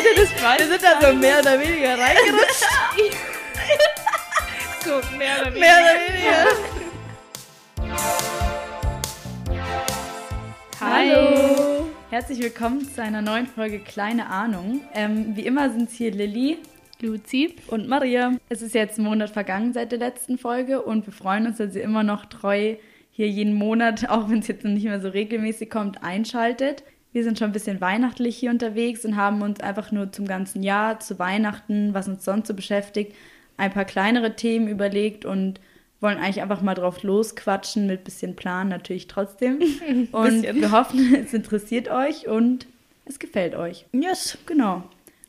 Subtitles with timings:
[0.00, 2.64] Ihr das Wir sind da so mehr oder weniger reingerutscht.
[4.82, 5.60] So, mehr oder weniger.
[5.60, 6.46] Mehr oder weniger.
[10.80, 11.90] Hallo.
[12.08, 14.80] Herzlich willkommen zu einer neuen Folge Kleine Ahnung.
[14.94, 16.56] Ähm, wie immer sind es hier Lilly
[17.02, 17.56] Luzi.
[17.66, 18.38] und Maria.
[18.48, 21.76] Es ist jetzt ein Monat vergangen seit der letzten Folge und wir freuen uns, dass
[21.76, 22.76] ihr immer noch treu
[23.10, 26.84] hier jeden Monat, auch wenn es jetzt noch nicht mehr so regelmäßig kommt, einschaltet.
[27.12, 30.62] Wir sind schon ein bisschen weihnachtlich hier unterwegs und haben uns einfach nur zum ganzen
[30.62, 33.14] Jahr, zu Weihnachten, was uns sonst so beschäftigt,
[33.56, 35.60] ein paar kleinere Themen überlegt und
[36.00, 39.60] wollen eigentlich einfach mal drauf losquatschen mit bisschen Plan natürlich trotzdem.
[40.12, 42.66] Und wir hoffen, es interessiert euch und
[43.04, 43.84] es gefällt euch.
[43.92, 44.38] Yes.
[44.46, 44.84] Genau.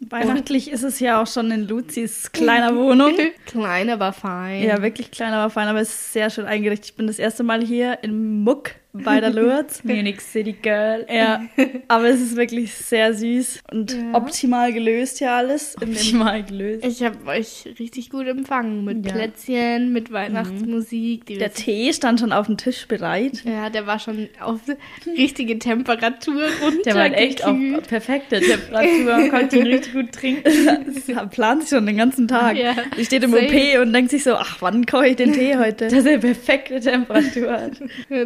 [0.09, 3.13] Weihnachtlich ist es ja auch schon in Luzis kleiner Wohnung.
[3.45, 4.63] Klein, aber fein.
[4.63, 6.91] Ja, wirklich klein, aber fein, aber es ist sehr schön eingerichtet.
[6.91, 9.83] Ich bin das erste Mal hier in Muck bei der Lourdes.
[9.83, 11.05] Munich City Girl.
[11.09, 11.43] ja,
[11.87, 14.13] aber es ist wirklich sehr süß und Ja.
[14.15, 15.75] optimal gelöst hier alles.
[15.75, 16.85] In dem, Optimal gelöst.
[16.85, 19.13] Ich habe euch richtig gut empfangen mit Ja.
[19.13, 21.25] Plätzchen, mit Weihnachtsmusik.
[21.25, 23.43] Die der Tee stand schon auf dem Tisch bereit.
[23.45, 24.59] ja, der war schon auf
[25.05, 26.81] richtige Temperatur runter.
[26.85, 27.55] Der war halt echt auf
[27.87, 29.05] perfekte Temperatur.
[29.05, 30.43] Man konnte ihn richtig gut trinken.
[30.85, 32.57] Das plant sich schon den ganzen Tag.
[32.57, 33.47] Ja, Sie steht im same.
[33.47, 35.87] OP und denkt sich so, ach, wann koche ich den Tee heute?
[35.87, 37.71] Dass er perfekte Temperatur hat.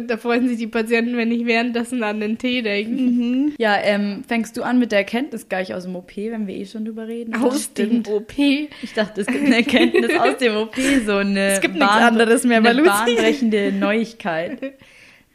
[0.08, 3.52] Da freuen sich die Patienten, wenn ich währenddessen an den Tee denke.
[3.58, 6.66] Ja, ähm, fängst du an mit der Erkenntnis gleich aus dem OP, wenn wir eh
[6.66, 7.34] schon drüber reden?
[7.34, 8.38] Aus dem OP.
[8.38, 12.44] Ich dachte, es gibt eine Erkenntnis aus dem OP, so eine, Es gibt nichts anderes
[12.44, 14.74] mehr eine bahnbrechende Neuigkeit.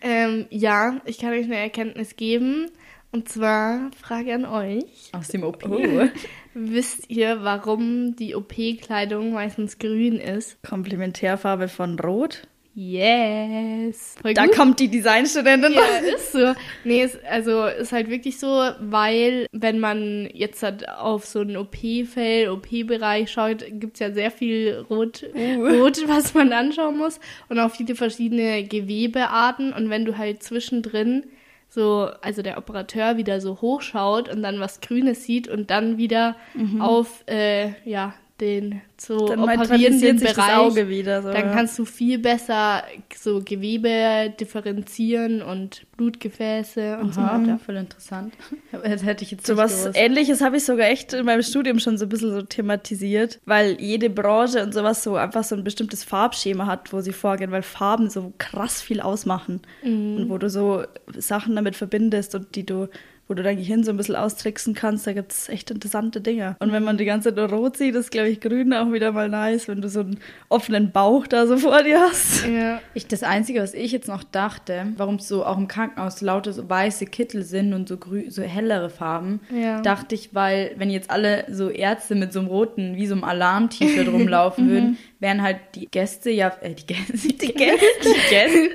[0.04, 2.72] Ähm, ja, ich kann euch eine Erkenntnis geben.
[3.12, 5.12] Und zwar Frage an euch.
[5.12, 5.64] Aus dem OP.
[6.54, 10.62] Wisst ihr, warum die OP-Kleidung meistens grün ist?
[10.64, 12.48] Komplementärfarbe von Rot.
[12.74, 14.16] Yes.
[14.22, 14.56] Voll Da gut.
[14.56, 15.74] kommt die Designstudentin.
[15.74, 15.82] Ja,
[16.16, 16.54] ist so.
[16.84, 18.48] Nee, ist, also ist halt wirklich so,
[18.80, 24.86] weil wenn man jetzt halt auf so ein OP-Feld, OP-Bereich schaut, gibt's ja sehr viel
[24.90, 30.42] Rot, Rot, was man anschauen muss und auch viele verschiedene Gewebearten und wenn du halt
[30.42, 31.26] zwischendrin
[31.68, 36.36] so, also der Operateur wieder so hochschaut und dann was Grünes sieht und dann wieder
[36.80, 41.22] auf, äh, ja, den zu Dann operierenden Bereich Auge wieder.
[41.22, 41.32] So.
[41.32, 42.84] dann kannst du viel besser
[43.16, 47.60] so Gewebe differenzieren und Blutgefäße und so Aha, weiter.
[47.60, 48.34] voll interessant.
[48.72, 49.98] Das hätte ich jetzt So was gewusst.
[50.00, 53.80] ähnliches habe ich sogar echt in meinem Studium schon so ein bisschen so thematisiert, weil
[53.80, 57.62] jede Branche und sowas so einfach so ein bestimmtes Farbschema hat, wo sie vorgehen, weil
[57.64, 60.84] Farben so krass viel ausmachen und wo du so
[61.18, 62.88] Sachen damit verbindest und die du
[63.32, 66.58] wo du dein Gehirn so ein bisschen austricksen kannst, da gibt's echt interessante Dinge.
[66.60, 69.14] Und wenn man die ganze Zeit nur rot sieht, ist, glaube ich, grün auch wieder
[69.14, 70.20] mal nice, wenn du so einen
[70.50, 72.46] offenen Bauch da so vor dir hast.
[72.46, 72.82] Ja.
[72.94, 76.52] Ich, das Einzige, was ich jetzt noch dachte, warum es so auch im Krankenhaus lauter
[76.52, 79.80] so weiße Kittel sind und so, grü so hellere Farben, Ja.
[79.82, 83.24] dachte ich, weil wenn jetzt alle so Ärzte mit so einem roten, wie so einem
[83.24, 88.70] Alarm-T-Shirt rumlaufen würden, wären halt die Gäste ja, äh, die Gäste, die Gäste, die Gäste,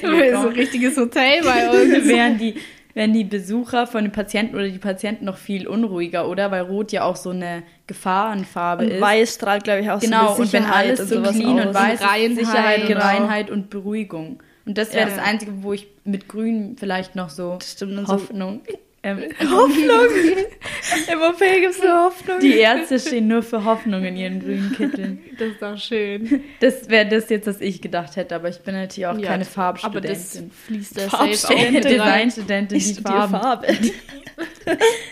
[0.40, 2.06] so ein richtiges Hotel bei uns.
[2.06, 2.54] wären die,
[3.00, 6.50] wären die Besucher von den Patienten oder die Patienten noch viel unruhiger, oder?
[6.50, 9.00] Weil Rot ja auch so eine Gefahrenfarbe Und ist.
[9.00, 11.58] weiß strahlt, glaube ich, auch Genau, so eine und wenn Sicherheit alles und so clean
[11.60, 11.66] aus.
[11.66, 13.00] und weiß Reinheit, Sicherheit, genau.
[13.00, 14.42] Reinheit und Beruhigung.
[14.66, 15.16] Und das wäre Ja.
[15.16, 18.60] das Einzige, wo ich mit Grün vielleicht noch so und so- Hoffnung.
[19.02, 20.06] Ähm, Hoffnung!
[21.12, 22.38] Im OP gibt es eine Hoffnung.
[22.40, 25.20] die Ärzte stehen nur für Hoffnung in ihren grünen Kitteln.
[25.38, 26.42] Das ist doch schön.
[26.60, 29.32] Das wäre das jetzt, was ich gedacht hätte, aber ich bin natürlich auch Ja, keine
[29.34, 30.50] Aber das Farbstudentin.
[30.66, 31.66] fließt da safe Farbstudentin.
[31.66, 31.84] auch mit.
[31.84, 33.32] Designstudentin, die Farben.
[33.32, 33.66] Farbe.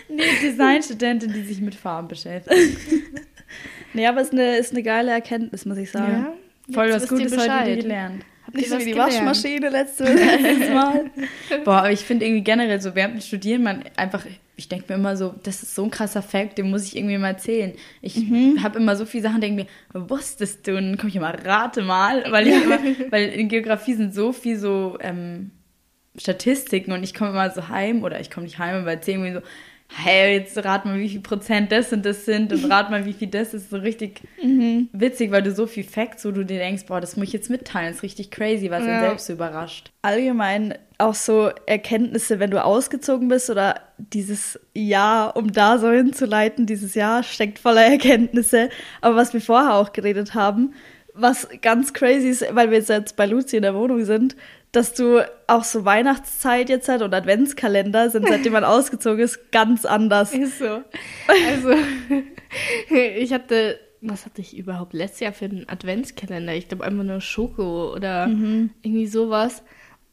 [0.07, 2.77] Nee, Designstudentin, die sich mit Farben beschäftigt.
[3.93, 6.25] Nee, aber es ist eine, ist eine geile Erkenntnis, muss ich sagen.
[6.67, 6.73] Ja.
[6.73, 8.23] Voll was Gutes heute gelernt.
[8.49, 9.13] Habt Nicht so wie die gelernt?
[9.13, 11.11] Waschmaschine letztes, letztes Mal.
[11.65, 14.95] Boah, aber ich finde irgendwie generell so während dem Studieren, man einfach, ich denke mir
[14.95, 17.73] immer so, das ist so ein krasser Fact, den muss ich irgendwie mal erzählen.
[18.01, 18.15] Ich
[18.63, 20.77] habe immer so viele Sachen, denke mir, wusstest du?
[20.77, 22.79] Und dann komme ich immer, rate mal, weil ich immer,
[23.11, 25.51] weil in Geografie sind so viel so ähm,
[26.17, 29.33] Statistiken und ich komme immer so heim oder ich komme nicht heim, aber erzähle irgendwie
[29.33, 29.41] so,
[29.91, 33.13] hey, jetzt rat mal, wie viel Prozent das und das sind und rat mal, wie
[33.13, 33.69] viel das ist.
[33.71, 34.21] So richtig
[34.93, 37.49] witzig, weil du so viel Facts, wo du dir denkst, boah, das muss ich jetzt
[37.49, 38.91] mitteilen, das ist richtig crazy, was Ja.
[38.91, 39.91] einen selbst überrascht.
[40.01, 46.65] Allgemein auch so Erkenntnisse, wenn du ausgezogen bist oder dieses Jahr, um da so hinzuleiten,
[46.65, 48.69] dieses Jahr steckt voller Erkenntnisse.
[49.01, 50.73] Aber was wir vorher auch geredet haben,
[51.13, 54.35] was ganz crazy ist, weil wir jetzt, jetzt bei Luzi in der Wohnung sind,
[54.71, 59.85] dass du auch so Weihnachtszeit jetzt hat und Adventskalender sind, seitdem man ausgezogen ist, ganz
[59.85, 60.33] anders.
[60.33, 60.83] Ist so.
[61.27, 61.73] Also,
[62.89, 66.53] ich hatte, was hatte ich überhaupt letztes Jahr für einen Adventskalender?
[66.53, 69.63] Ich glaube einfach nur Schoko oder irgendwie sowas.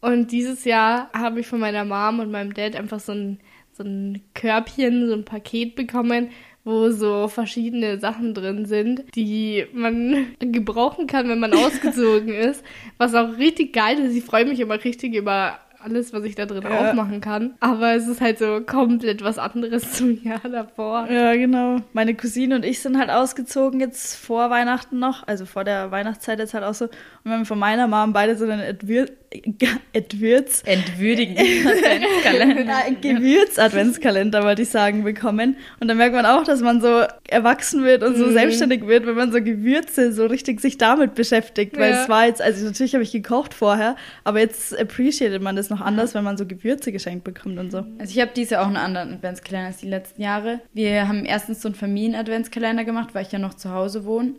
[0.00, 3.40] Und dieses Jahr habe ich von meiner Mom und meinem Dad einfach so einen,
[3.72, 6.30] so ein Körbchen, so ein Paket bekommen,
[6.66, 12.64] wo so verschiedene Sachen drin sind, die man gebrauchen kann, wenn man ausgezogen ist.
[12.98, 14.16] Was auch richtig geil ist.
[14.16, 16.90] Ich freue mich immer richtig über alles, was ich da drin Ja.
[16.90, 17.54] aufmachen kann.
[17.60, 21.08] Aber es ist halt so komplett was anderes zum Jahr davor.
[21.10, 21.76] Ja, genau.
[21.92, 26.38] Meine Cousine und ich sind halt ausgezogen jetzt vor Weihnachten noch, also vor der Weihnachtszeit
[26.40, 26.86] jetzt halt auch so.
[26.86, 26.90] Und
[27.24, 29.06] wir haben von meiner Mom beide so einen Advir
[29.92, 31.36] Entwürdigen
[31.66, 32.74] Adventskalender.
[33.02, 35.56] Gewürz-Adventskalender, wollte ich sagen, bekommen.
[35.80, 39.14] Und da merkt man auch, dass man so erwachsen wird und so selbstständig wird, wenn
[39.16, 41.76] man so Gewürze so richtig sich damit beschäftigt.
[41.78, 42.02] Weil Ja.
[42.02, 45.75] es war jetzt, also natürlich habe ich gekocht vorher, aber jetzt appreciated man das noch
[45.80, 47.78] anders, wenn man so Gewürze geschenkt bekommt und so.
[47.98, 50.60] Also ich habe dieses Jahr auch einen anderen Adventskalender als die letzten Jahre.
[50.72, 54.34] Wir haben erstens so einen Familien-Adventskalender gemacht, weil ich ja noch zu Hause wohne.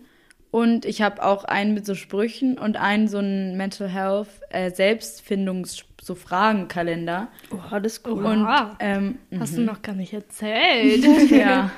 [0.52, 4.72] Und ich habe auch einen mit so Sprüchen und einen so einen Mental Health äh,
[4.72, 7.28] Selbstfindungs so Fragenkalender.
[7.52, 8.26] Oh, das ist cool.
[8.26, 8.48] Und
[8.80, 11.06] ähm, Hast du noch gar nicht erzählt.
[11.32, 11.70] ja.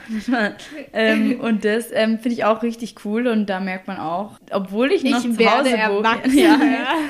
[0.93, 4.91] ähm, und das ähm, finde ich auch richtig cool und da merkt man auch, obwohl
[4.91, 6.09] ich noch Ich zu Hause wohne.
[6.39, 6.57] Ja,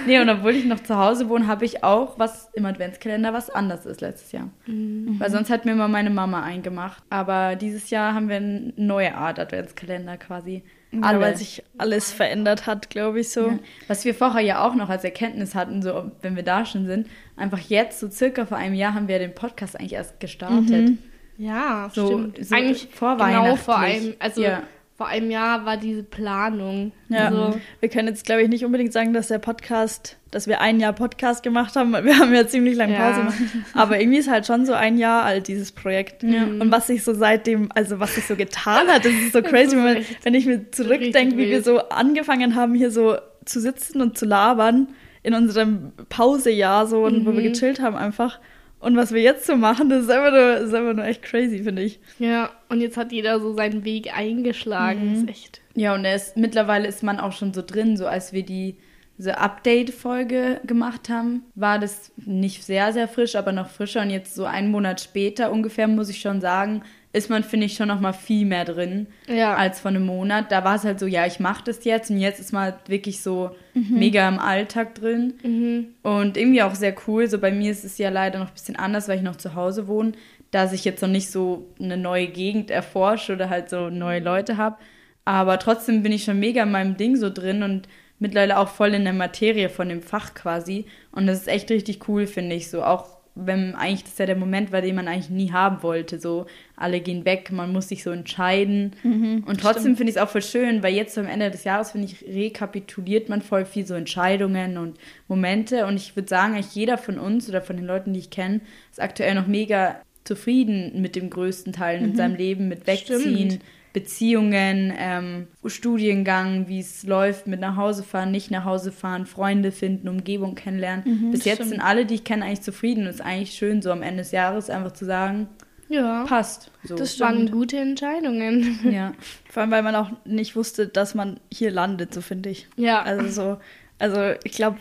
[0.07, 3.50] nee, und obwohl ich noch zu Hause wohne, habe ich auch was im Adventskalender, was
[3.50, 4.50] anders ist letztes Jahr.
[4.65, 7.04] Weil sonst hat mir immer meine Mama eingemacht.
[7.10, 10.63] Aber dieses Jahr haben wir eine neue Art Adventskalender quasi.
[10.91, 11.19] Ja, Alle.
[11.19, 13.47] weil sich alles verändert hat, glaube ich so.
[13.50, 13.59] Ja.
[13.88, 17.07] Was wir vorher ja auch noch als Erkenntnis hatten, so wenn wir da schon sind,
[17.38, 20.94] einfach jetzt, so circa vor einem Jahr, haben wir den Podcast eigentlich erst gestartet.
[21.38, 22.44] Ja, So- stimmt.
[22.45, 23.59] so Eigentlich genau vorweihnachtlich.
[23.59, 24.63] vor einem, also Ja.
[25.00, 26.92] Vor einem Jahr war diese Planung.
[27.07, 30.60] Ja, Also, wir können jetzt, glaube ich, nicht unbedingt sagen, dass der Podcast, dass wir
[30.60, 31.94] ein Jahr Podcast gemacht haben.
[31.94, 33.00] weil Wir haben ja ziemlich lange Ja.
[33.07, 33.38] Pause gemacht.
[33.74, 36.22] Aber irgendwie ist halt schon so ein Jahr alt, dieses Projekt.
[36.24, 39.78] Und was sich so seitdem, also was sich so getan hat, das ist so crazy,
[39.78, 43.16] wenn, man, echt wenn ich mir zurückdenke, wie wir so angefangen haben, hier so
[43.46, 44.90] zu sitzen und zu labern
[45.24, 48.42] in unserem Pausejahr so, und wo wir gechillt haben einfach.
[48.79, 51.63] Und was wir jetzt so machen, das ist einfach nur, ist einfach nur echt crazy,
[51.63, 51.99] finde ich.
[52.17, 55.13] ja, und jetzt hat jeder so seinen Weg eingeschlagen.
[55.13, 55.61] Das ist echt.
[55.75, 58.77] Ja, und er ist, mittlerweile ist man auch schon so drin, so als wir die
[59.19, 64.01] diese Update-Folge gemacht haben, war das nicht sehr, sehr frisch, aber noch frischer.
[64.01, 67.73] Und jetzt so einen Monat später ungefähr, muss ich schon sagen, ist man, finde ich,
[67.73, 69.56] schon noch mal viel mehr drin Ja.
[69.56, 70.51] als vor einem Monat.
[70.51, 72.11] Da war es halt so, ja, ich mache das jetzt.
[72.11, 75.94] Und jetzt ist man halt wirklich so mega im Alltag drin.
[76.03, 77.27] Und irgendwie auch sehr cool.
[77.27, 79.56] So bei mir ist es ja leider noch ein bisschen anders, weil ich noch zu
[79.56, 80.11] Hause wohne,
[80.51, 84.57] dass ich jetzt noch nicht so eine neue Gegend erforsche oder halt so neue Leute
[84.57, 84.77] habe.
[85.25, 87.88] Aber trotzdem bin ich schon mega in meinem Ding so drin und
[88.19, 90.85] mittlerweile auch voll in der Materie von dem Fach quasi.
[91.12, 92.69] Und das ist echt richtig cool, finde ich.
[92.69, 96.19] So auch wenn eigentlich das ja der Moment war, den man eigentlich nie haben wollte.
[96.19, 96.45] So
[96.75, 98.95] alle gehen weg, man muss sich so entscheiden.
[99.03, 102.07] und trotzdem finde ich es auch voll schön, weil jetzt am Ende des Jahres, finde
[102.07, 104.97] ich, rekapituliert man voll viel so Entscheidungen und
[105.27, 105.85] Momente.
[105.85, 108.61] Und ich würde sagen, eigentlich jeder von uns oder von den Leuten, die ich kenne,
[108.91, 113.51] ist aktuell noch mega zufrieden mit dem größten Teil in seinem Leben, mit Wegziehen.
[113.51, 113.63] Stimmt.
[113.94, 119.71] Beziehungen, ähm, Studiengang, wie es läuft, mit nach Hause fahren, nicht nach Hause fahren, Freunde
[119.71, 121.31] finden, Umgebung kennenlernen.
[121.31, 121.69] Bis jetzt stimmt.
[121.71, 123.03] sind alle, die ich kenne, eigentlich zufrieden.
[123.03, 125.47] Und es ist eigentlich schön, so am Ende des Jahres einfach zu sagen,
[125.89, 126.24] Ja.
[126.25, 126.71] passt.
[126.83, 126.95] So.
[126.95, 128.80] Das waren gute Entscheidungen.
[128.91, 129.13] ja.
[129.50, 132.68] Vor allem, weil man auch nicht wusste, dass man hier landet, so finde ich.
[132.75, 133.01] Ja.
[133.01, 133.57] Also so,
[133.97, 134.77] also ich glaube,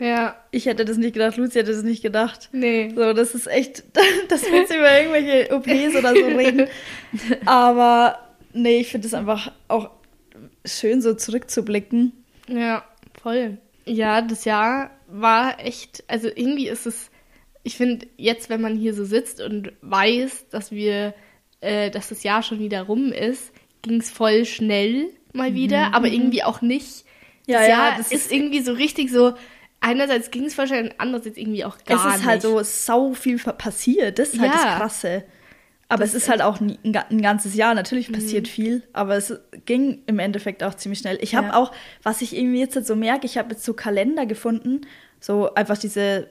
[0.00, 0.34] Ja.
[0.50, 2.48] ich hätte das nicht gedacht, Lucy hätte das nicht gedacht.
[2.52, 2.90] Nee.
[2.96, 3.84] So, das ist echt,
[4.28, 6.68] das willst du über irgendwelche OPs oder so reden.
[7.44, 8.18] Aber
[8.56, 9.90] nee, ich finde es einfach auch
[10.64, 12.12] schön, so zurückzublicken.
[12.48, 12.84] Ja,
[13.22, 13.58] voll.
[13.84, 17.10] Ja, das Jahr war echt, also irgendwie ist es,
[17.62, 21.14] ich finde, jetzt, wenn man hier so sitzt und weiß, dass wir,
[21.60, 26.08] äh, dass das Jahr schon wieder rum ist, ging es voll schnell mal wieder, aber
[26.08, 27.04] irgendwie auch nicht.
[27.04, 29.34] Mhm, Ja, das ja, Jahr das ist ist- irgendwie so richtig so,
[29.80, 32.28] einerseits ging es wahrscheinlich, andererseits irgendwie auch gar es ist nicht.
[32.28, 34.18] halt so sau viel passiert.
[34.18, 34.62] Das ist halt Ja.
[34.62, 35.24] das Krasse.
[35.88, 37.70] Aber es ist halt auch ein, ein ganzes Jahr.
[37.70, 37.76] Mhm.
[37.76, 39.32] Natürlich passiert viel, aber es
[39.66, 41.18] ging im Endeffekt auch ziemlich schnell.
[41.20, 41.54] Ich habe Ja.
[41.56, 44.80] auch, was ich irgendwie jetzt halt so merke, ich habe jetzt so Kalender gefunden,
[45.20, 46.26] so einfach diese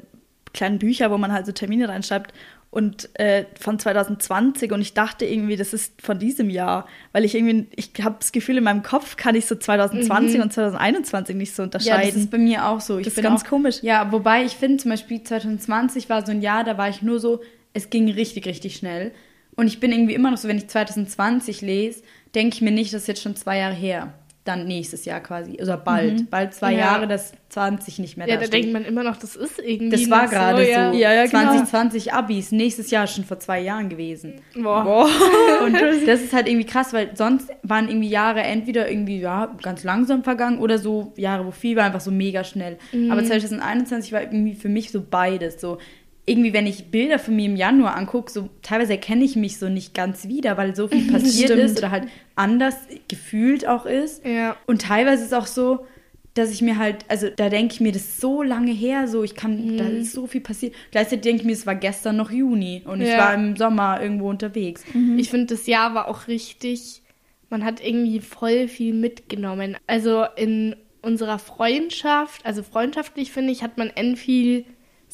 [0.54, 2.34] kleinen Bücher, wo man halt so Termine reinschreibt
[2.70, 7.34] und äh, von 2020 und ich dachte irgendwie, das ist von diesem Jahr, weil ich
[7.36, 11.56] irgendwie, ich habe das Gefühl, in meinem Kopf kann ich so 2020 und 2021 nicht
[11.56, 12.22] so Ja, das unterscheiden.
[12.22, 12.98] ist bei mir auch so.
[12.98, 13.78] Ich Das ist ganz auch, komisch.
[13.82, 17.20] Ja, wobei ich finde zum Beispiel 2020 war so ein Jahr, da war ich nur
[17.22, 17.42] so,
[17.74, 19.12] es ging richtig, richtig schnell.
[19.56, 22.94] Und ich bin irgendwie immer noch so, wenn ich 2020 lese, denke ich mir nicht,
[22.94, 24.14] das ist jetzt schon zwei Jahre her.
[24.44, 25.54] Dann nächstes Jahr quasi.
[25.60, 26.30] Oder bald.
[26.30, 26.80] Bald zwei Ja.
[26.80, 28.66] Jahre, dass 20 nicht mehr ja, da da steht.
[28.66, 29.90] denkt man immer noch, das ist irgendwie.
[29.98, 30.70] Das war gerade so.
[30.70, 30.92] ja.
[30.94, 31.46] Ja, ja, genau.
[31.46, 34.36] 2020 Abis, nächstes Jahr schon vor zwei Jahren gewesen.
[34.54, 34.84] Boah.
[34.84, 35.10] Boah.
[35.66, 35.74] Und
[36.06, 40.24] das ist halt irgendwie krass, weil sonst waren irgendwie Jahre entweder irgendwie ja, ganz langsam
[40.24, 42.78] vergangen oder so Jahre, wo viel war, einfach so mega schnell.
[42.92, 43.12] Mhm.
[43.12, 45.60] Aber 2021 war irgendwie für mich so beides.
[45.60, 45.80] So,
[46.28, 49.70] irgendwie, wenn ich Bilder von mir im Januar angucke, so teilweise erkenne ich mich so
[49.70, 51.64] nicht ganz wieder, weil so viel passiert Stimmt.
[51.64, 52.76] ist oder halt anders
[53.08, 54.26] gefühlt auch ist.
[54.26, 54.56] Ja.
[54.66, 55.86] Und teilweise ist auch so,
[56.34, 59.24] dass ich mir halt, also da denke ich mir, das ist so lange her, so
[59.24, 60.74] ich kann, da ist so viel passiert.
[60.92, 63.18] Gleichzeitig denke ich mir, es war gestern noch Juni und ich Ja.
[63.20, 64.84] war im Sommer irgendwo unterwegs.
[65.18, 67.04] Ich finde, das Jahr war auch richtig,
[67.50, 69.78] man hat irgendwie voll viel mitgenommen.
[69.88, 74.66] Also in unserer Freundschaft, also freundschaftlich finde ich, hat man end viel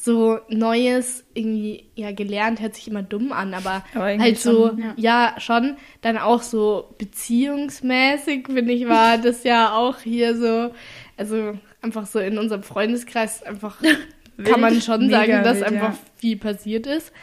[0.03, 4.79] so Neues irgendwie ja gelernt, hört sich immer dumm an, aber, Aber halt so, schon,
[4.79, 4.93] ja.
[4.97, 5.35] ja.
[5.39, 10.73] schon, dann auch so beziehungsmäßig, finde ich, war das ja auch hier so,
[11.17, 11.53] also
[11.83, 13.77] einfach so in unserem Freundeskreis einfach
[14.43, 15.99] kann man schon sagen, dass wild, einfach ja.
[16.15, 17.13] viel passiert ist.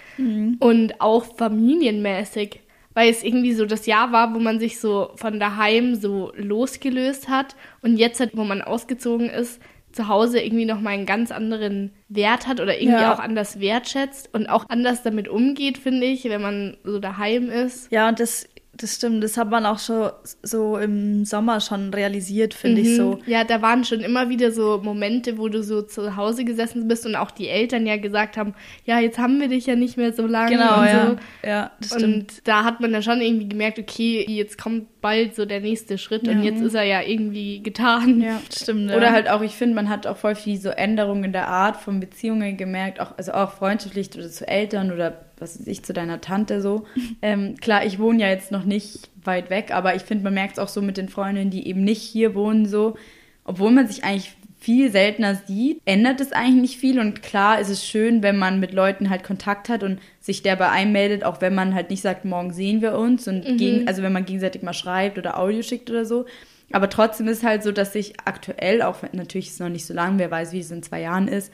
[0.60, 2.60] Und auch familienmäßig,
[2.94, 7.28] weil es irgendwie so das Jahr war, wo man sich so von daheim so losgelöst
[7.28, 9.60] hat und jetzt, halt, wo man ausgezogen ist,
[9.92, 13.14] zu Hause irgendwie nochmal einen ganz anderen Wert hat oder irgendwie Ja.
[13.14, 17.90] auch anders wertschätzt und auch anders damit umgeht, finde ich, wenn man so daheim ist.
[17.90, 18.46] Ja, und das,
[18.78, 19.22] das stimmt.
[19.22, 20.10] Das hat man auch schon
[20.42, 22.96] so im Sommer schon realisiert, finde ich Mhm.
[22.96, 23.18] so.
[23.26, 27.04] Ja, da waren schon immer wieder so Momente, wo du so zu Hause gesessen bist
[27.04, 28.54] und auch die Eltern ja gesagt haben,
[28.84, 31.06] ja, jetzt haben wir dich ja nicht mehr so lange Genau, und ja.
[31.10, 31.16] so.
[31.48, 32.04] Ja, das stimmt.
[32.14, 35.96] Und da hat man dann schon irgendwie gemerkt, okay, jetzt kommt bald so der nächste
[35.98, 38.20] Schritt und jetzt ist er ja irgendwie getan.
[38.20, 38.40] Ja.
[38.48, 38.96] Das stimmt, ja.
[38.96, 41.76] Oder halt auch, ich finde, man hat auch voll viel so Änderungen in der Art
[41.76, 45.92] von Beziehungen gemerkt, auch, also auch freundschaftlich oder zu Eltern oder was weiß ich, zu
[45.92, 46.86] deiner Tante so.
[47.22, 50.54] ähm, klar, ich wohne ja jetzt noch nicht weit weg, aber ich finde, man merkt
[50.54, 52.96] es auch so mit den Freundinnen, die eben nicht hier wohnen, so,
[53.44, 57.68] obwohl man sich eigentlich viel seltener sieht, ändert es eigentlich nicht viel und klar ist
[57.68, 61.22] es schön, wenn man mit Leuten halt Kontakt hat und sich der bei einem meldet,
[61.22, 64.24] auch wenn man halt nicht sagt, morgen sehen wir uns und gegen, also wenn man
[64.24, 66.26] gegenseitig mal schreibt oder Audio schickt oder so.
[66.72, 69.86] Aber trotzdem ist halt so, dass ich aktuell, auch wenn natürlich ist es noch nicht
[69.86, 71.52] so lang, wer weiß, wie es in zwei Jahren ist,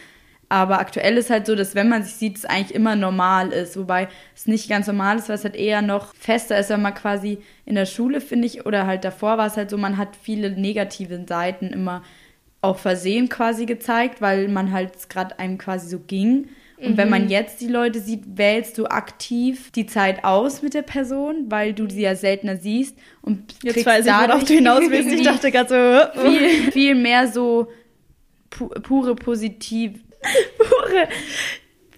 [0.54, 3.76] aber aktuell ist halt so, dass wenn man sich sieht, es eigentlich immer normal ist.
[3.76, 4.06] Wobei
[4.36, 7.38] es nicht ganz normal ist, weil es halt eher noch fester ist, wenn man quasi
[7.66, 10.52] in der Schule, finde ich, oder halt davor war es halt so, man hat viele
[10.52, 12.04] negative Seiten immer
[12.60, 16.46] auch versehen quasi gezeigt, weil man halt gerade einem quasi so ging.
[16.78, 20.82] Und wenn man jetzt die Leute sieht, wählst du aktiv die Zeit aus mit der
[20.82, 24.82] Person, weil du sie ja seltener siehst und Jetzt kriegst weiß ich, worauf du hinaus
[24.88, 25.10] willst.
[25.10, 25.68] Ich dachte gerade
[26.14, 27.68] so, oh, viel, viel mehr so
[28.50, 29.92] pu pure positiv.
[30.58, 31.08] Pure.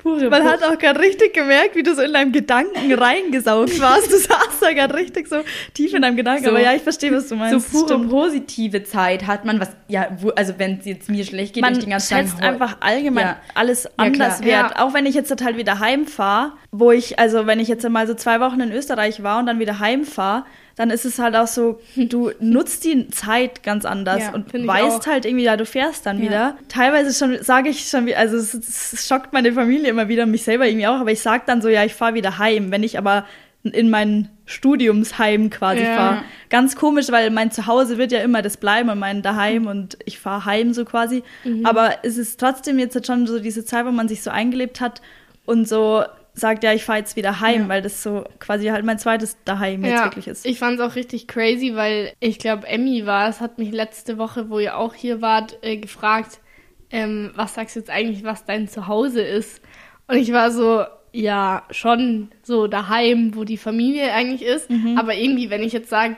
[0.02, 3.80] Pure Man po- hat auch gerade richtig gemerkt, wie du so in deinem Gedanken reingesaugt
[3.80, 4.12] warst.
[4.12, 5.38] Du saßt da gerade richtig so
[5.74, 6.44] tief in deinem Gedanken.
[6.44, 7.72] So- Aber ja, ich verstehe, was du so meinst.
[7.72, 8.10] pure Stimmt.
[8.10, 11.72] positive Zeit hat man, was ja, wo, also wenn es jetzt mir schlecht geht, man
[11.72, 13.36] ich den ganzen Tag schätzt einfach allgemein Ja.
[13.54, 13.92] alles klar.
[14.06, 14.72] anders wert.
[14.76, 14.84] Ja.
[14.86, 18.14] Auch wenn ich jetzt total wieder heimfahre, wo ich, also wenn ich jetzt mal so
[18.14, 20.44] zwei Wochen in Österreich war und dann wieder heimfahre,
[20.76, 25.06] dann ist es halt auch so, du nutzt die Zeit ganz anders Ja, und weißt
[25.06, 26.22] halt irgendwie, ja, du fährst dann Ja.
[26.24, 26.56] wieder.
[26.68, 30.42] Teilweise schon sage ich schon, wie- also es, es schockt meine Familie immer wieder, mich
[30.44, 32.70] selber irgendwie auch, aber ich sage dann so, ja, ich fahre wieder heim.
[32.70, 33.24] Wenn ich aber
[33.62, 35.94] in mein Studiumsheim quasi Ja.
[35.96, 36.22] fahre.
[36.50, 40.18] Ganz komisch, weil mein Zuhause wird ja immer das bleiben und mein Daheim und ich
[40.20, 41.22] fahre heim so quasi.
[41.64, 45.00] Aber es ist trotzdem jetzt schon so diese Zeit, wo man sich so eingelebt hat
[45.46, 46.04] und so
[46.38, 47.68] sagt, ja, ich fahre jetzt wieder heim, Ja.
[47.68, 50.44] weil das so quasi halt mein zweites Daheim jetzt wirklich ist.
[50.46, 54.18] Ich fand es auch richtig crazy, weil ich glaube, Emmy war es, hat mich letzte
[54.18, 56.40] Woche, wo ihr auch hier wart, äh, gefragt,
[56.90, 59.60] ähm, was sagst du jetzt eigentlich, was dein Zuhause ist?
[60.08, 64.68] Und ich war so, ja, schon so daheim, wo die Familie eigentlich ist.
[64.70, 64.98] Mhm.
[64.98, 66.16] Aber irgendwie, wenn ich jetzt sage,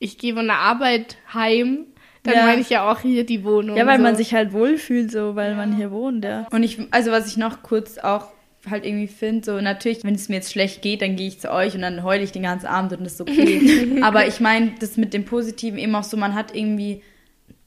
[0.00, 1.86] ich gehe von der Arbeit heim,
[2.24, 2.44] dann Ja.
[2.46, 3.76] meine ich ja auch hier die Wohnung.
[3.76, 4.02] ja, weil so.
[4.02, 6.46] man sich halt wohlfühlt, so, weil man hier wohnt, ja.
[6.50, 8.33] Und ich, also was ich noch kurz auch
[8.70, 11.52] halt irgendwie finde, so natürlich, wenn es mir jetzt schlecht geht, dann gehe ich zu
[11.52, 13.98] euch und dann heule ich den ganzen Abend und das ist okay.
[14.02, 17.02] Aber ich meine, das mit dem Positiven eben auch so, man hat irgendwie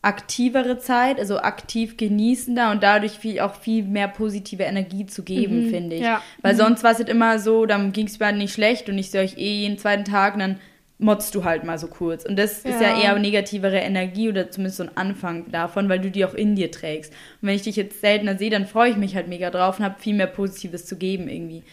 [0.02, 5.70] aktivere Zeit, also aktiv genießender und dadurch viel, auch viel mehr positive Energie zu geben,
[5.70, 6.02] finde ich.
[6.02, 6.22] ja.
[6.42, 8.98] Weil sonst war es halt immer so, dann ging es mir halt nicht schlecht und
[8.98, 10.60] ich sehe euch eh jeden zweiten Tag und dann
[11.00, 12.26] motzt du halt mal so kurz.
[12.26, 13.02] Und das ist ja Ja.
[13.02, 16.72] eher negativere Energie oder zumindest so ein Anfang davon, weil du die auch in dir
[16.72, 17.14] trägst.
[17.42, 19.86] Und wenn ich dich jetzt seltener sehe, dann freue ich mich halt mega drauf und
[19.86, 21.64] habe viel mehr Positives zu geben irgendwie.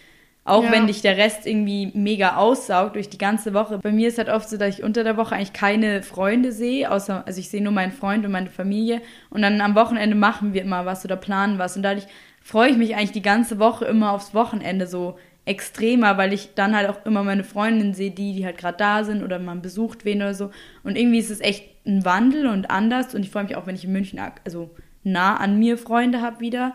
[0.46, 0.72] Auch Ja.
[0.72, 3.78] wenn dich der Rest irgendwie mega aussaugt durch die ganze Woche.
[3.78, 6.90] Bei mir ist halt oft so, dass ich unter der Woche eigentlich keine Freunde sehe,
[6.90, 9.00] außer, also ich sehe nur meinen Freund und meine Familie.
[9.30, 11.76] Und dann am Wochenende machen wir immer was oder planen was.
[11.76, 12.04] Und dadurch
[12.42, 16.74] freue ich mich eigentlich die ganze Woche immer aufs Wochenende so extremer, weil ich dann
[16.74, 20.04] halt auch immer meine Freundinnen sehe, die, die halt gerade da sind oder man besucht
[20.04, 20.50] wen oder so.
[20.82, 23.14] Und irgendwie ist es echt ein Wandel und anders.
[23.14, 24.70] Und ich freue mich auch, wenn ich in München, also
[25.02, 26.74] nah an mir Freunde habe wieder.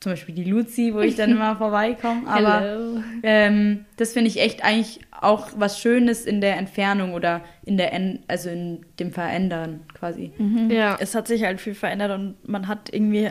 [0.00, 2.26] Zum Beispiel die Luzi, wo ich dann immer vorbeikomme.
[2.26, 3.02] Aber Hello.
[3.22, 7.92] ähm, das finde ich echt eigentlich auch was Schönes in der Entfernung oder in der,
[7.92, 10.32] En also in dem Verändern quasi.
[10.68, 10.96] Ja.
[11.00, 13.30] Es hat sich halt viel verändert und man hat irgendwie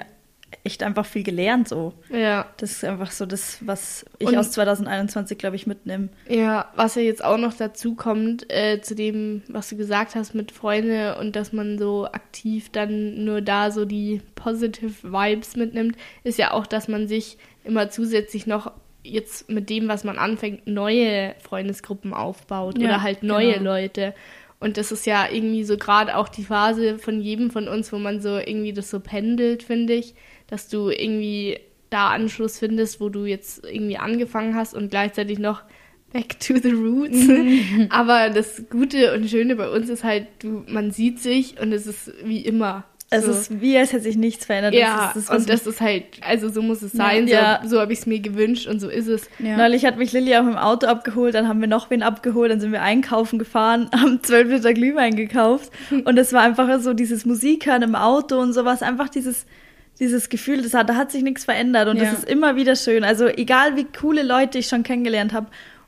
[0.65, 1.93] echt einfach viel gelernt so.
[2.09, 2.47] Ja.
[2.57, 6.09] Das ist einfach so das, was ich Und- aus 2021, glaube ich, mitnehme.
[6.27, 10.33] Ja, was ja jetzt auch noch dazu kommt, äh, zu dem, was du gesagt hast
[10.33, 15.95] mit Freunde und dass man so aktiv dann nur da so die positive Vibes mitnimmt,
[16.23, 18.71] ist ja auch, dass man sich immer zusätzlich noch
[19.03, 23.73] jetzt mit dem, was man anfängt, neue Freundesgruppen aufbaut Ja, oder halt neue genau.
[23.73, 24.15] Leute.
[24.59, 27.97] Und das ist ja irgendwie so gerade auch die Phase von jedem von uns, wo
[27.99, 30.15] man so irgendwie das so pendelt, finde ich,
[30.47, 31.59] dass du irgendwie
[31.89, 35.63] da Anschluss findest, wo du jetzt irgendwie angefangen hast und gleichzeitig noch
[36.11, 37.27] back to the roots.
[37.89, 41.87] Aber das Gute und Schöne bei uns ist halt, du, man sieht sich und es
[41.87, 42.85] ist wie immer.
[43.11, 43.31] Es so.
[43.31, 44.73] ist wie, als hätte sich nichts verändert.
[44.73, 47.59] ja, das ist das, und das ist halt, also so muss es sein, Ja.
[47.63, 49.29] so, so habe ich es mir gewünscht und so ist es.
[49.37, 49.57] Ja.
[49.57, 52.59] Neulich hat mich Lilly auch im Auto abgeholt, dann haben wir noch wen abgeholt, dann
[52.59, 55.71] sind wir einkaufen gefahren, haben zwölf Liter Glühwein gekauft
[56.05, 59.45] und es war einfach so dieses Musikhören im Auto und sowas, einfach dieses,
[59.99, 62.05] dieses Gefühl, das hat, da hat sich nichts verändert und Ja.
[62.05, 63.03] das ist immer wieder schön.
[63.03, 65.47] Also egal wie coole Leute ich schon kennengelernt habe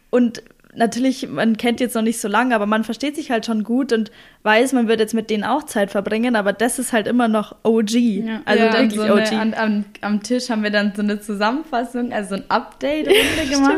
[0.09, 0.41] und
[0.75, 3.91] natürlich, man kennt jetzt noch nicht so lange, aber man versteht sich halt schon gut
[3.91, 4.11] und
[4.43, 7.55] weiß, man wird jetzt mit denen auch Zeit verbringen, aber das ist halt immer noch
[7.63, 7.89] OG.
[7.95, 8.73] Ja, Also Ja.
[8.73, 9.19] wirklich so OG.
[9.31, 13.07] eine, an, am, am Tisch haben wir dann so eine Zusammenfassung, also so ein Update
[13.49, 13.77] gemacht.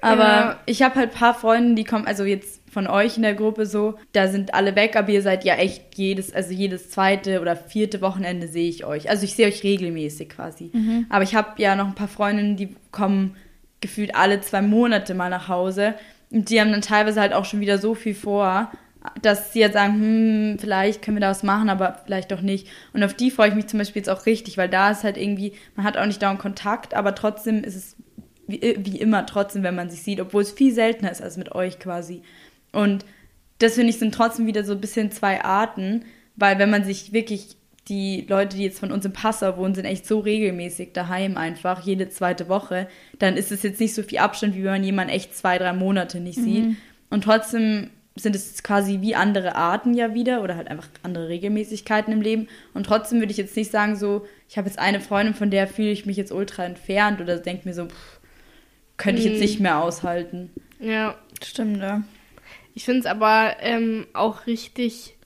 [0.00, 0.60] Aber Ja.
[0.66, 3.64] ich habe halt ein paar Freunde, die kommen, also jetzt von euch in der Gruppe
[3.64, 7.56] so, da sind alle weg, aber ihr seid ja echt jedes, also jedes zweite oder
[7.56, 9.08] vierte Wochenende sehe ich euch.
[9.08, 10.70] Also ich sehe euch regelmäßig quasi.
[11.08, 13.34] Aber ich habe ja noch ein paar Freundinnen, die kommen
[13.80, 15.94] gefühlt alle zwei Monate mal nach Hause.
[16.30, 18.70] Und die haben dann teilweise halt auch schon wieder so viel vor,
[19.22, 22.68] dass sie jetzt sagen, hm, vielleicht können wir da was machen, aber vielleicht doch nicht.
[22.92, 25.16] Und auf die freue ich mich zum Beispiel jetzt auch richtig, weil da ist halt
[25.16, 27.96] irgendwie, man hat auch nicht dauernd Kontakt, aber trotzdem ist es
[28.46, 31.52] wie, wie immer trotzdem, wenn man sich sieht, obwohl es viel seltener ist als mit
[31.54, 32.22] euch quasi.
[32.76, 33.04] Und
[33.58, 36.04] das finde ich sind trotzdem wieder so ein bisschen zwei Arten,
[36.36, 37.56] weil wenn man sich wirklich
[37.88, 41.82] die Leute, die jetzt von uns in Passau wohnen, sind echt so regelmäßig daheim einfach,
[41.84, 45.12] jede zweite Woche, dann ist es jetzt nicht so viel Abstand, wie wenn man jemanden
[45.14, 46.76] echt zwei, drei Monate nicht sieht.
[47.10, 52.12] Und trotzdem sind es quasi wie andere Arten ja wieder oder halt einfach andere Regelmäßigkeiten
[52.12, 52.48] im Leben.
[52.74, 55.66] Und trotzdem würde ich jetzt nicht sagen, so, ich habe jetzt eine Freundin, von der
[55.68, 58.20] fühle ich mich jetzt ultra entfernt oder denke mir so, pff,
[58.96, 59.42] könnte ich jetzt Mhm.
[59.42, 60.50] nicht mehr aushalten.
[60.80, 62.02] Ja, Stimmt, ja.
[62.76, 65.16] Ich finde es aber ähm, auch richtig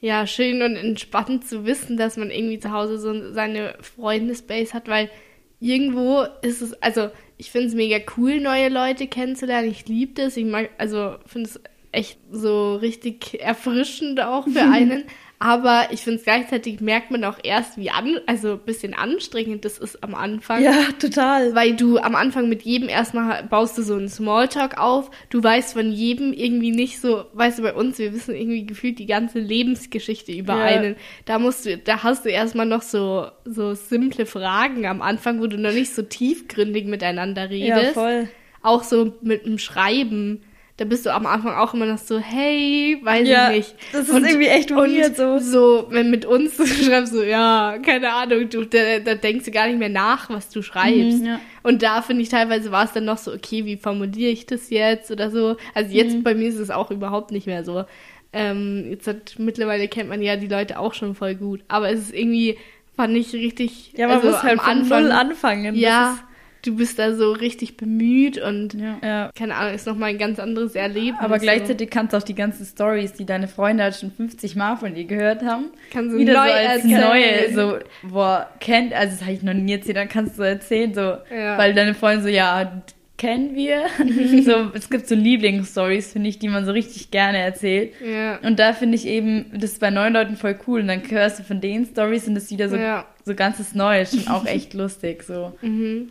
[0.00, 4.86] ja, schön und entspannend zu wissen, dass man irgendwie zu Hause so seine Freundesbase hat,
[4.86, 5.10] weil
[5.58, 9.68] irgendwo ist es, also ich finde es mega cool, neue Leute kennenzulernen.
[9.68, 10.36] Ich liebe das.
[10.36, 11.60] Ich mag, also finde es
[11.90, 15.02] echt so richtig erfrischend auch für einen.
[15.44, 19.64] Aber ich finde es gleichzeitig merkt man auch erst, wie an, also ein bisschen anstrengend
[19.64, 20.62] das ist am Anfang.
[20.62, 21.52] Ja, total.
[21.56, 25.10] Weil du am Anfang mit jedem erstmal baust du so einen Smalltalk auf.
[25.30, 29.00] Du weißt von jedem irgendwie nicht so, weißt du, bei uns, wir wissen irgendwie gefühlt
[29.00, 30.62] die ganze Lebensgeschichte über Ja.
[30.62, 30.94] einen.
[31.24, 35.48] Da musst du, da hast du erstmal noch so, so simple Fragen am Anfang, wo
[35.48, 37.94] du noch nicht so tiefgründig miteinander Ja, redest.
[37.94, 38.28] voll.
[38.62, 40.44] Auch so mit dem Schreiben.
[40.78, 43.74] Da bist du am Anfang auch immer noch so, hey, weiß Ja, ich nicht.
[43.92, 45.38] das ist irgendwie echt weird so.
[45.38, 49.50] So, wenn mit uns du schreibst, so, ja, keine Ahnung, du, da, da denkst du
[49.50, 51.20] gar nicht mehr nach, was du schreibst.
[51.20, 51.40] Mhm, ja.
[51.62, 54.70] Und da finde ich teilweise war es dann noch so, okay, wie formuliere ich das
[54.70, 55.56] jetzt oder so.
[55.74, 56.22] Also jetzt Mhm.
[56.22, 57.84] bei mir ist es auch überhaupt nicht mehr so.
[58.32, 61.60] Ähm, jetzt hat, mittlerweile kennt man ja die Leute auch schon voll gut.
[61.68, 62.56] Aber es ist irgendwie,
[62.96, 63.92] fand ich richtig.
[63.94, 65.74] Ja, man also muss halt am von null anfangen.
[65.74, 66.18] Ja,
[66.64, 68.98] du bist da so richtig bemüht und Ja.
[69.02, 69.30] Ja.
[69.36, 71.20] keine Ahnung, ist nochmal ein ganz anderes Erlebnis.
[71.20, 71.42] Aber so.
[71.42, 74.94] gleichzeitig kannst du auch die ganzen Stories, die deine Freunde halt schon 50 Mal von
[74.94, 77.00] dir gehört haben, Kannst du wieder neu so als erzählen.
[77.00, 80.94] neue, so, boah, kennt, also das habe ich noch nie erzählt, dann kannst du erzählen,
[80.94, 81.00] so,
[81.34, 81.58] Ja.
[81.58, 82.82] weil deine Freunde so, ja,
[83.18, 83.82] kennen wir.
[84.44, 87.92] so, es gibt so Lieblingsstories, finde ich, die man so richtig gerne erzählt.
[88.04, 88.38] Ja.
[88.38, 90.80] Und da finde ich eben, das ist bei neuen Leuten voll cool.
[90.80, 93.04] Und dann hörst du von den Stories und das ist wieder so, Ja.
[93.24, 94.10] so ganzes Neues.
[94.10, 95.52] Schon auch echt lustig, so.
[95.62, 96.08] Mhm.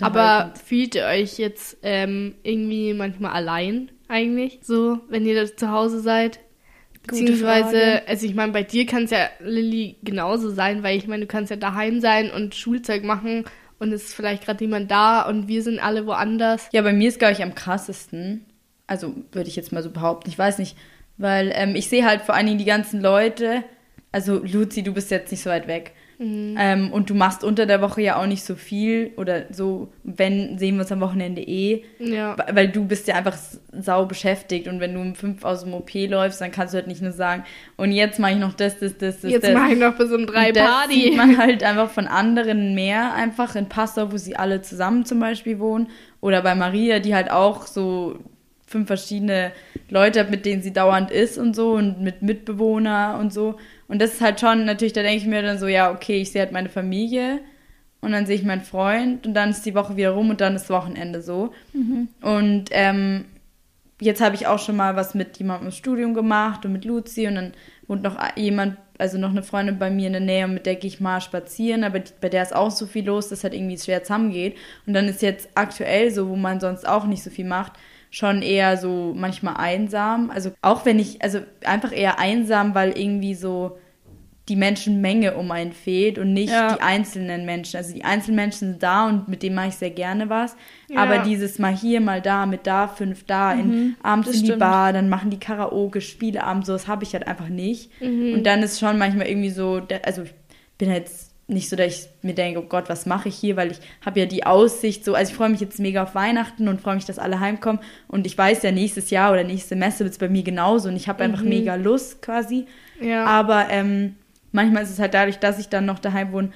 [0.00, 5.70] Aber fühlt ihr euch jetzt ähm, irgendwie manchmal allein eigentlich, so, wenn ihr da zu
[5.70, 6.40] Hause seid?
[7.06, 11.22] Beziehungsweise, also ich meine, bei dir kann es ja, Lilly, genauso sein, weil ich meine,
[11.22, 13.44] du kannst ja daheim sein und Schulzeug machen
[13.78, 16.68] und es ist vielleicht gerade niemand da und wir sind alle woanders.
[16.72, 18.44] Ja, bei mir ist, glaube ich, am krassesten.
[18.88, 20.28] Also würde ich jetzt mal so behaupten.
[20.30, 20.76] Ich weiß nicht,
[21.16, 23.62] weil ähm, ich sehe halt vor allen Dingen die ganzen Leute.
[24.12, 25.92] Also Luzi, du bist jetzt nicht so weit weg.
[26.18, 30.58] Ähm, und du machst unter der Woche ja auch nicht so viel oder so, wenn,
[30.58, 31.84] sehen wir uns am Wochenende eh.
[31.98, 32.36] Ja.
[32.52, 33.36] Weil du bist ja einfach
[33.72, 36.86] sau beschäftigt und wenn du um fünf aus dem OP läufst, dann kannst du halt
[36.86, 37.44] nicht nur sagen,
[37.76, 40.26] und jetzt mache ich noch das, das, das, das, Jetzt mache ich noch bis um
[40.26, 40.94] drei das Party.
[40.94, 45.20] sieht man halt einfach von anderen mehr, einfach in Passau, wo sie alle zusammen zum
[45.20, 45.88] Beispiel wohnen.
[46.22, 48.18] Oder bei Maria, die halt auch so
[48.66, 49.52] fünf verschiedene
[49.88, 53.56] Leute hat, mit denen sie dauernd ist und so und mit Mitbewohner und so.
[53.88, 56.32] Und das ist halt schon, natürlich, da denke ich mir dann so, ja, okay, ich
[56.32, 57.40] sehe halt meine Familie
[58.00, 60.56] und dann sehe ich meinen Freund und dann ist die Woche wieder rum und dann
[60.56, 61.52] ist Wochenende so.
[62.20, 63.26] Und ähm,
[64.00, 67.26] jetzt habe ich auch schon mal was mit jemandem im Studium gemacht und mit Luzi
[67.26, 67.52] und dann
[67.86, 70.76] wohnt noch jemand, also noch eine Freundin bei mir in der Nähe und mit der
[70.76, 73.54] gehe ich mal spazieren, aber die, bei der ist auch so viel los, dass halt
[73.54, 74.56] irgendwie schwer zusammengeht.
[74.86, 77.72] Und dann ist jetzt aktuell so, wo man sonst auch nicht so viel macht,
[78.16, 80.30] schon eher so manchmal einsam.
[80.30, 83.76] Also auch wenn ich, also einfach eher einsam, weil irgendwie so
[84.48, 86.74] die Menschenmenge um einen fehlt und nicht Ja.
[86.76, 87.76] die einzelnen Menschen.
[87.76, 90.56] Also die einzelnen Menschen sind da und mit denen mache ich sehr gerne was.
[90.88, 91.00] Ja.
[91.02, 94.30] Aber dieses mal hier, mal da, mit da, fünf da, in, abends Mhm.
[94.30, 94.60] das in die stimmt.
[94.60, 97.90] Bar, dann machen die Karaoke, Spieleabend, sowas habe ich halt einfach nicht.
[98.00, 100.32] Und dann ist schon manchmal irgendwie so, also ich
[100.78, 103.70] bin jetzt nicht so, dass ich mir denke, oh Gott, was mache ich hier, weil
[103.70, 106.80] ich habe ja die Aussicht so, also ich freue mich jetzt mega auf Weihnachten und
[106.80, 110.12] freue mich, dass alle heimkommen und ich weiß ja, nächstes Jahr oder nächstes Semester wird
[110.12, 112.66] es bei mir genauso und ich habe einfach mega Lust quasi.
[113.00, 113.24] Ja.
[113.26, 114.16] Aber ähm,
[114.50, 116.50] manchmal ist es halt dadurch, dass ich dann noch daheim wohne,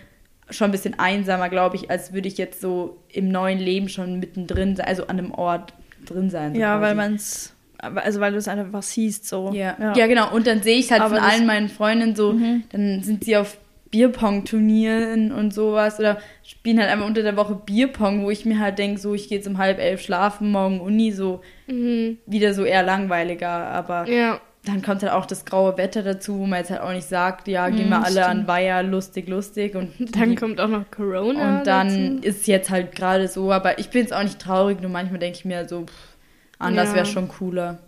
[0.49, 4.19] schon ein bisschen einsamer, glaube ich, als würde ich jetzt so im neuen Leben schon
[4.19, 5.73] mittendrin sein, also an einem Ort
[6.05, 6.55] drin sein.
[6.55, 6.83] so Ja, quasi.
[6.83, 9.53] weil man es, also weil du es einfach siehst so.
[9.53, 9.77] Ja.
[9.95, 10.07] ja.
[10.09, 10.35] genau.
[10.35, 12.35] Und dann sehe ich halt Aber von allen meinen Freundinnen so,
[12.73, 13.57] dann sind sie auf
[13.91, 18.79] Bierpong-Turnieren und sowas oder spielen halt einfach unter der Woche Bierpong, wo ich mir halt
[18.79, 22.19] denke, so, ich gehe jetzt um halb elf schlafen, morgen Uni, so Mhm.
[22.27, 23.49] wieder so eher langweiliger.
[23.49, 24.41] Aber Ja.
[24.65, 27.49] dann kommt halt auch das graue Wetter dazu, wo man jetzt halt auch nicht sagt,
[27.49, 28.49] ja, gehen wir Mhm, alle an stimmt.
[28.49, 29.75] Weiher, lustig, lustig.
[29.75, 31.59] Und Dann die- kommt auch noch Corona.
[31.59, 32.29] und dann dazu.
[32.29, 35.19] ist es jetzt halt gerade so, aber ich bin jetzt auch nicht traurig, nur manchmal
[35.21, 36.17] denke ich mir so, pff,
[36.59, 36.97] anders Ja.
[36.97, 37.79] wäre schon cooler.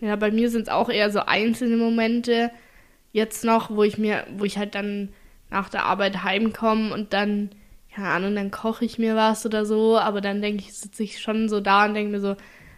[0.00, 2.50] Ja, bei mir sind es auch eher so einzelne Momente
[3.12, 5.08] jetzt noch, wo ich mir, wo ich halt dann
[5.50, 7.50] nach der Arbeit heimkomme und dann,
[7.94, 11.20] keine Ahnung, dann koche ich mir was oder so, aber dann denke ich, sitze ich
[11.20, 12.36] schon so da und denke mir so,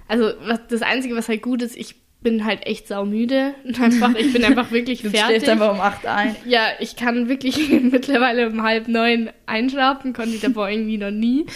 [0.08, 3.54] also was, das Einzige, was halt gut ist, ich bin halt echt saumüde.
[3.80, 5.26] Einfach, ich bin einfach wirklich Du fertig.
[5.26, 6.36] schläfst einfach um acht ein.
[6.44, 11.46] Ja, ich kann wirklich mittlerweile um halb neun einschlafen, konnte ich davor irgendwie noch nie.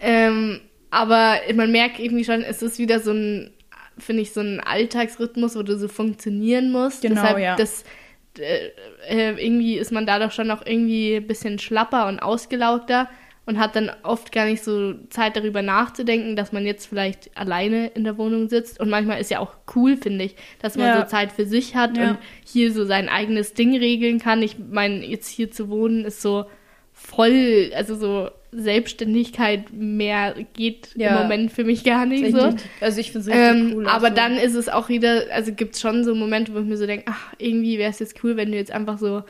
[0.00, 3.52] ähm, aber man merkt irgendwie schon, es ist wieder so ein,
[3.98, 7.02] finde ich, so ein Alltagsrhythmus, wo du so funktionieren musst.
[7.02, 7.54] Genau, Deshalb, ja.
[7.56, 7.84] Das,
[8.38, 8.70] äh,
[9.08, 13.08] äh, irgendwie ist man dadurch schon auch irgendwie ein bisschen schlapper und ausgelaugter
[13.46, 17.88] und hat dann oft gar nicht so Zeit darüber nachzudenken, dass man jetzt vielleicht alleine
[17.88, 18.78] in der Wohnung sitzt.
[18.78, 21.00] Und manchmal ist ja auch cool, finde ich, dass man Ja.
[21.00, 22.10] so Zeit für sich hat Ja.
[22.10, 24.42] und hier so sein eigenes Ding regeln kann.
[24.42, 26.44] Ich meine, jetzt hier zu wohnen ist so
[27.00, 31.16] voll, also so Selbstständigkeit mehr geht Ja.
[31.16, 32.52] im Moment für mich gar nicht so.
[32.80, 33.86] Also ich finde es richtig Ähm, cool.
[33.88, 34.14] aber so.
[34.14, 36.86] dann ist es auch wieder, also gibt es schon so Momente, wo ich mir so
[36.86, 39.22] denke, ach, irgendwie wäre es jetzt cool, wenn du jetzt einfach so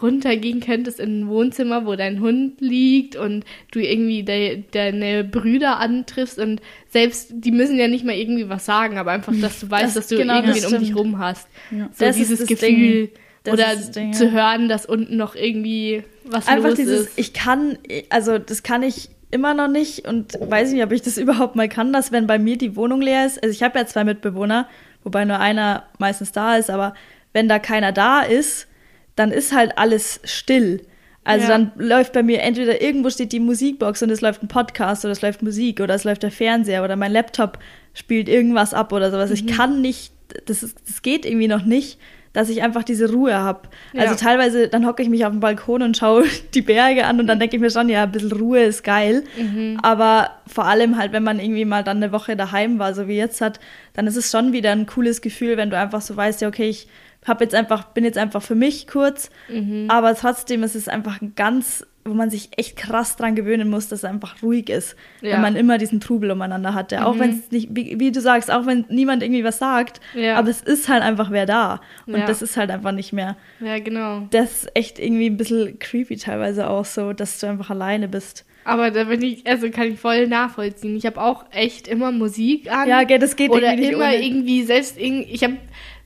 [0.00, 5.78] runtergehen könntest in ein Wohnzimmer, wo dein Hund liegt und du irgendwie de deine Brüder
[5.78, 9.70] antriffst und selbst, die müssen ja nicht mal irgendwie was sagen, aber einfach, dass du
[9.70, 11.48] weißt, Das- dass du genau, das irgendwen um dich rum hast.
[11.70, 11.88] Ja.
[11.92, 12.68] So Das ist dieses das Gefühl.
[13.06, 13.08] Ding.
[13.46, 14.30] Das Oder Ding, zu ja.
[14.32, 17.18] hören, dass unten noch irgendwie was Einfach los dieses, ist.
[17.18, 17.78] ich kann,
[18.10, 21.68] also das kann ich immer noch nicht und weiß nicht, ob ich das überhaupt mal
[21.68, 24.68] kann, dass wenn bei mir die Wohnung leer ist, also ich habe ja zwei Mitbewohner,
[25.04, 26.94] wobei nur einer meistens da ist, aber
[27.32, 28.66] wenn da keiner da ist,
[29.14, 30.82] dann ist halt alles still.
[31.24, 31.58] Also Ja.
[31.58, 35.12] dann läuft bei mir entweder irgendwo steht die Musikbox und es läuft ein Podcast oder
[35.12, 37.58] es läuft Musik oder es läuft der Fernseher oder mein Laptop
[37.94, 39.30] spielt irgendwas ab oder sowas.
[39.30, 39.34] Mhm.
[39.34, 40.12] Ich kann nicht,
[40.46, 41.98] das, ist, das geht irgendwie noch nicht,
[42.36, 43.62] dass ich einfach diese Ruhe habe.
[43.96, 44.20] Also Ja.
[44.20, 47.38] teilweise, dann hocke ich mich auf den Balkon und schaue die Berge an und dann
[47.40, 49.24] denke ich mir schon, ja, ein bisschen Ruhe ist geil.
[49.38, 49.78] Mhm.
[49.82, 53.16] Aber vor allem halt, wenn man irgendwie mal dann eine Woche daheim war, so wie
[53.16, 53.58] jetzt hat,
[53.94, 56.68] dann ist es schon wieder ein cooles Gefühl, wenn du einfach so weißt, ja, okay,
[56.68, 56.88] ich
[57.26, 59.86] hab jetzt einfach, bin jetzt einfach für mich kurz, Mhm.
[59.88, 63.88] aber trotzdem ist es einfach ein ganz, wo man sich echt krass dran gewöhnen muss,
[63.88, 64.96] dass es einfach ruhig ist.
[65.20, 65.32] Ja.
[65.34, 67.04] Wenn man immer diesen Trubel umeinander hatte.
[67.06, 70.36] Auch wenn es nicht, wie, wie du sagst, auch wenn niemand irgendwie was sagt, Ja.
[70.36, 71.80] aber es ist halt einfach wer da.
[72.06, 72.26] Und Ja.
[72.26, 73.36] das ist halt einfach nicht mehr.
[73.60, 74.26] ja, genau.
[74.30, 78.44] Das ist echt irgendwie ein bisschen creepy teilweise auch so, dass du einfach alleine bist.
[78.64, 80.96] Aber da bin ich, also kann ich voll nachvollziehen.
[80.96, 82.88] Ich habe auch echt immer Musik an.
[82.88, 84.24] Ja, gell, das geht Oder irgendwie nicht immer ohne.
[84.24, 85.56] irgendwie selbst irgendwie, ich habe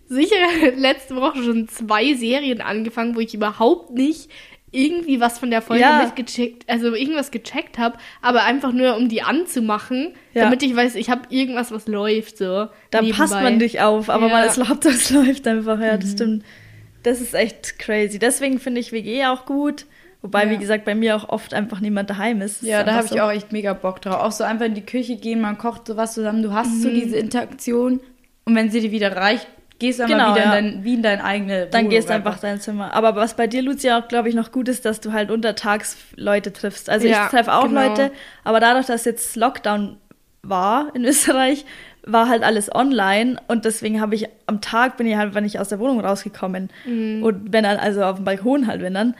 [0.08, 0.36] sicher
[0.76, 4.28] letzte Woche schon zwei Serien angefangen, wo ich überhaupt nicht
[4.72, 6.02] irgendwie was von der Folge Ja.
[6.04, 10.44] mitgecheckt, also irgendwas gecheckt habe, aber einfach nur um die anzumachen, Ja.
[10.44, 12.68] damit ich weiß, ich habe irgendwas, was läuft so.
[12.90, 13.16] Da nebenbei.
[13.16, 14.32] passt man nicht auf, aber Ja.
[14.32, 16.44] man ist Hauptsache es läuft einfach, ja, das stimmt.
[17.02, 18.18] Das ist echt crazy.
[18.18, 19.86] Deswegen finde ich WG auch gut.
[20.22, 20.50] Wobei, Ja.
[20.50, 22.62] wie gesagt, bei mir auch oft einfach niemand daheim ist.
[22.62, 23.20] Ja, ist da habe ich so.
[23.20, 24.20] auch echt mega Bock drauf.
[24.20, 27.16] Auch so einfach in die Küche gehen, man kocht sowas zusammen, du hast so diese
[27.16, 28.00] Interaktion
[28.44, 29.46] und wenn sie dir wieder reicht,
[29.80, 30.54] gehst du einfach Genau, wieder ja.
[30.58, 32.94] in dein, wie in dein eigene Dann gehst du einfach dein Zimmer.
[32.94, 35.96] Aber was bei dir, Lucia, auch, glaube ich, noch gut ist, dass du halt untertags
[36.14, 36.88] Leute triffst.
[36.88, 37.88] Also Ja, ich treffe auch genau.
[37.88, 38.12] Leute,
[38.44, 39.96] aber dadurch, dass jetzt Lockdown
[40.42, 41.64] war in Österreich,
[42.06, 45.58] war halt alles online und deswegen habe ich am Tag bin ich halt, wenn ich
[45.58, 47.22] aus der Wohnung rausgekommen Mhm.
[47.22, 49.14] und wenn dann, also auf dem Balkon halt, wenn dann.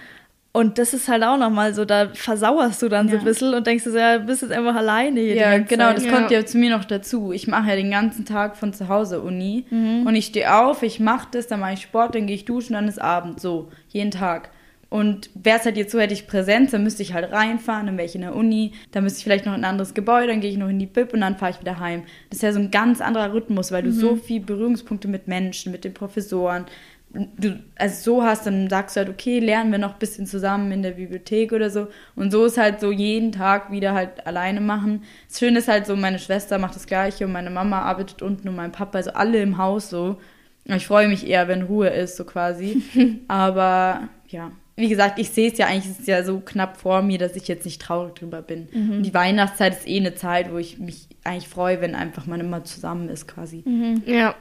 [0.52, 3.12] Und das ist halt auch nochmal so, da versauerst du dann ja.
[3.12, 5.36] so ein bisschen und denkst du so, ja, bist jetzt einfach alleine hier.
[5.36, 6.12] Ja, genau, das ja.
[6.12, 7.30] kommt ja zu mir noch dazu.
[7.30, 10.06] Ich mache ja den ganzen Tag von zu Hause Uni mhm.
[10.06, 12.72] und ich stehe auf, ich mache das, dann mache ich Sport, dann gehe ich duschen,
[12.72, 14.50] dann ist Abend, so, jeden Tag.
[14.88, 17.96] Und wäre es halt jetzt so, hätte ich Präsenz, dann müsste ich halt reinfahren, dann
[17.96, 20.40] wäre ich in der Uni, dann müsste ich vielleicht noch in ein anderes Gebäude, dann
[20.40, 22.02] gehe ich noch in die Bib und dann fahre ich wieder heim.
[22.28, 23.94] Das ist ja so ein ganz anderer Rhythmus, weil du mhm.
[23.94, 26.66] so viel Berührungspunkte mit Menschen, mit den Professoren,
[27.12, 30.70] du also so hast, dann sagst du halt, okay, lernen wir noch ein bisschen zusammen
[30.70, 31.88] in der Bibliothek oder so.
[32.14, 35.02] Und so ist halt so jeden Tag wieder halt alleine machen.
[35.28, 38.48] Das Schöne ist halt so, meine Schwester macht das Gleiche und meine Mama arbeitet unten
[38.48, 40.18] und mein Papa, also alle im Haus so.
[40.64, 42.82] Ich freue mich eher, wenn Ruhe ist, so quasi.
[43.28, 47.02] Aber ja, wie gesagt, ich sehe es ja eigentlich, ist es ja so knapp vor
[47.02, 48.68] mir, dass ich jetzt nicht traurig drüber bin.
[48.72, 48.92] Mhm.
[48.98, 52.40] Und die Weihnachtszeit ist eh eine Zeit, wo ich mich eigentlich freue, wenn einfach man
[52.40, 53.62] immer zusammen ist quasi.
[53.66, 54.02] Mhm.
[54.06, 54.36] Ja.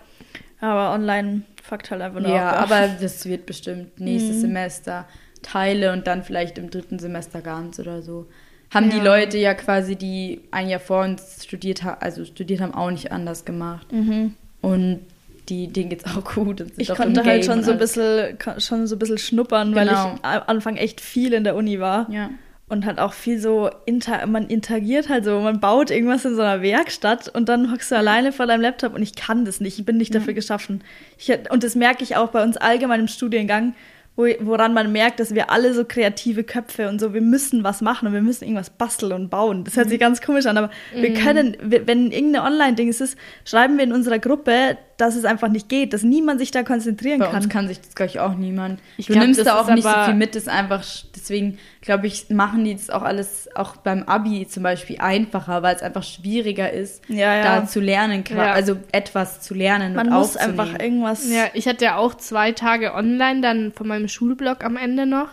[0.62, 2.72] Aber online fuckt halt einfach nur Ja, ab.
[2.72, 4.42] aber das wird bestimmt nächstes mhm.
[4.42, 5.06] Semester
[5.42, 8.28] Teile und dann vielleicht im dritten Semester ganz oder so.
[8.72, 8.98] Haben ja.
[8.98, 12.92] die Leute ja quasi, die ein Jahr vor uns studiert haben, also studiert haben, auch
[12.92, 13.92] nicht anders gemacht.
[13.92, 14.36] Mhm.
[14.62, 15.00] Und
[15.48, 16.64] die, denen geht's auch gut.
[16.78, 19.78] ich konnte halt schon so, ein bisschen, schon so ein bisschen schnuppern, genau.
[19.80, 22.10] weil ich am Anfang echt viel in der Uni war.
[22.12, 22.30] Ja.
[22.70, 26.42] Und halt auch viel so, inter, man interagiert halt so, man baut irgendwas in so
[26.42, 29.80] einer Werkstatt und dann hockst du alleine vor deinem Laptop und ich kann das nicht,
[29.80, 30.84] ich bin nicht dafür geschaffen.
[31.18, 33.74] Ich, und das merke ich auch bei uns allgemein im Studiengang
[34.20, 37.80] wo, woran man merkt, dass wir alle so kreative Köpfe und so, wir müssen was
[37.80, 39.64] machen und wir müssen irgendwas basteln und bauen.
[39.64, 40.02] Das hört sich mhm.
[40.02, 41.02] ganz komisch an, aber mhm.
[41.02, 45.70] wir können, wenn irgendeine Online-Ding ist, schreiben wir in unserer Gruppe, dass es einfach nicht
[45.70, 47.36] geht, dass niemand sich da konzentrieren Bei kann.
[47.38, 48.82] Uns kann sich das, glaube ich, auch niemand.
[48.98, 50.86] Ich du glaub, nimmst da auch nicht so viel mit, das ist einfach,
[51.16, 55.74] deswegen, glaube ich, machen die das auch alles, auch beim Abi zum Beispiel, einfacher, weil
[55.74, 57.44] es einfach schwieriger ist, ja, ja.
[57.44, 58.52] da zu lernen, ja.
[58.52, 61.32] also etwas zu lernen Man und muss einfach irgendwas...
[61.32, 65.30] Ja, ich hatte ja auch zwei Tage online, dann von meinem Schulblog am Ende noch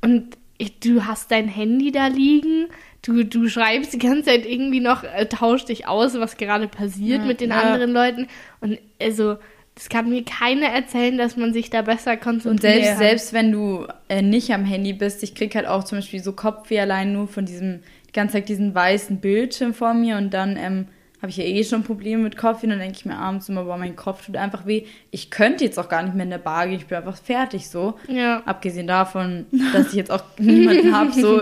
[0.00, 0.36] und
[0.82, 2.68] du hast dein Handy da liegen,
[3.02, 7.20] du, du schreibst die ganze Zeit irgendwie noch, äh, tausch dich aus, was gerade passiert
[7.20, 7.60] ja, mit den ja.
[7.60, 8.28] anderen Leuten.
[8.60, 9.36] Und also,
[9.74, 12.76] das kann mir keiner erzählen, dass man sich da besser konzentriert.
[12.76, 15.98] Und selbst, selbst wenn du äh, nicht am Handy bist, ich krieg halt auch zum
[15.98, 20.16] Beispiel so Kopfweh allein nur von diesem, die ganze Zeit diesen weißen Bildschirm vor mir
[20.18, 20.86] und dann, ähm,
[21.22, 22.66] habe ich ja eh schon Probleme mit Kaffee.
[22.66, 24.86] Dann denke ich mir abends immer, boah, mein Kopf tut einfach weh.
[25.12, 26.78] Ich könnte jetzt auch gar nicht mehr in der Bar gehen.
[26.78, 27.94] Ich bin einfach fertig so.
[28.08, 28.42] Ja.
[28.44, 31.12] Abgesehen davon, dass ich jetzt auch niemanden habe.
[31.12, 31.40] So.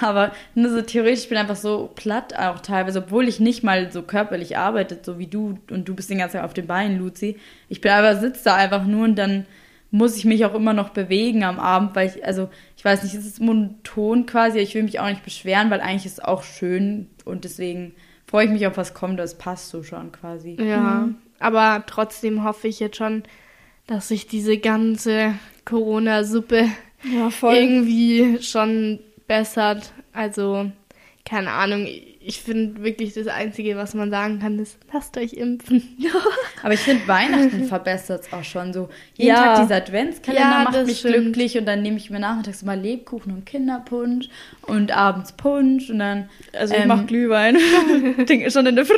[0.00, 3.92] Aber nur so theoretisch, ich bin einfach so platt auch teilweise, obwohl ich nicht mal
[3.92, 5.58] so körperlich arbeite, so wie du.
[5.70, 7.36] Und du bist den ganzen Tag auf den Beinen, Luzi.
[7.68, 9.44] Ich bin einfach, sitze da einfach nur und dann
[9.90, 13.14] muss ich mich auch immer noch bewegen am Abend, weil ich, also, ich weiß nicht,
[13.14, 16.42] es ist monoton quasi, ich will mich auch nicht beschweren, weil eigentlich ist es auch
[16.42, 17.92] schön und deswegen
[18.30, 20.56] freue ich mich auf was kommt, das passt so schon quasi.
[20.60, 21.16] Ja, mhm.
[21.40, 23.24] aber trotzdem hoffe ich jetzt schon,
[23.88, 26.68] dass sich diese ganze Corona-Suppe
[27.12, 29.92] ja, irgendwie schon bessert.
[30.12, 30.70] Also,
[31.24, 31.88] keine Ahnung,
[32.22, 35.96] ich finde wirklich das Einzige, was man sagen kann, ist, lasst euch impfen.
[36.62, 38.90] Aber ich finde, Weihnachten verbessert es auch schon so.
[39.14, 39.54] Jeden ja.
[39.54, 41.14] Tag dieser Adventskalender ja, macht mich stimmt.
[41.14, 44.28] glücklich und dann nehme ich mir nachmittags mal Lebkuchen und Kinderpunsch
[44.60, 46.28] und abends Punsch und dann.
[46.52, 47.56] Also ich ähm, mache Glühwein.
[48.28, 48.94] Ding schon in der Früh.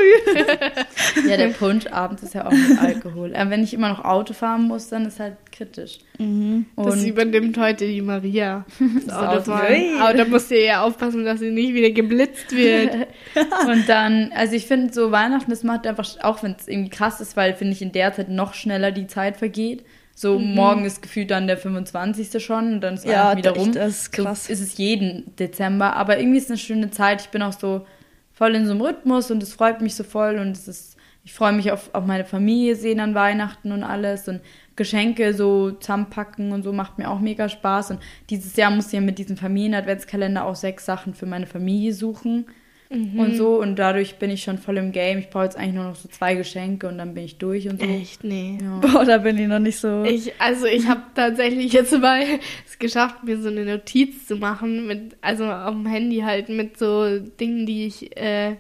[1.28, 3.36] ja, der Punsch abends ist ja auch mit Alkohol.
[3.36, 5.98] Aber wenn ich immer noch Auto fahren muss, dann ist halt kritisch.
[6.18, 6.66] Mhm.
[6.76, 8.64] das übernimmt heute die Maria.
[9.06, 13.11] Das Auto Aber da musst du ja aufpassen, dass sie nicht wieder geblitzt wird.
[13.68, 17.20] und dann, also ich finde so Weihnachten, das macht einfach, auch wenn es irgendwie krass
[17.20, 19.84] ist, weil finde ich in der Zeit noch schneller die Zeit vergeht.
[20.14, 20.54] So mhm.
[20.54, 22.44] morgen ist gefühlt dann der 25.
[22.44, 23.72] schon und dann ist ja, wieder rum.
[23.72, 24.46] Das ist krass.
[24.46, 27.22] So ist es jeden Dezember, aber irgendwie ist es eine schöne Zeit.
[27.22, 27.86] Ich bin auch so
[28.32, 31.32] voll in so einem Rhythmus und es freut mich so voll und es ist, ich
[31.32, 34.40] freue mich auf, auf meine Familie sehen an Weihnachten und alles und
[34.76, 39.00] Geschenke so zusammenpacken und so macht mir auch mega Spaß und dieses Jahr musste ich
[39.00, 42.46] ja mit diesem Familien-Adventskalender auch sechs Sachen für meine Familie suchen
[42.92, 43.18] mhm.
[43.18, 43.60] und so.
[43.60, 45.18] Und dadurch bin ich schon voll im Game.
[45.18, 47.80] Ich brauche jetzt eigentlich nur noch so zwei Geschenke und dann bin ich durch und
[47.80, 47.86] so.
[47.86, 48.24] Echt?
[48.24, 48.58] Nee.
[48.62, 48.78] Ja.
[48.80, 50.04] Boah, da bin ich noch nicht so.
[50.04, 52.22] Ich, also ich habe tatsächlich jetzt mal
[52.66, 56.78] es geschafft, mir so eine Notiz zu machen, mit, also auf dem Handy halt mit
[56.78, 58.56] so Dingen, die ich äh,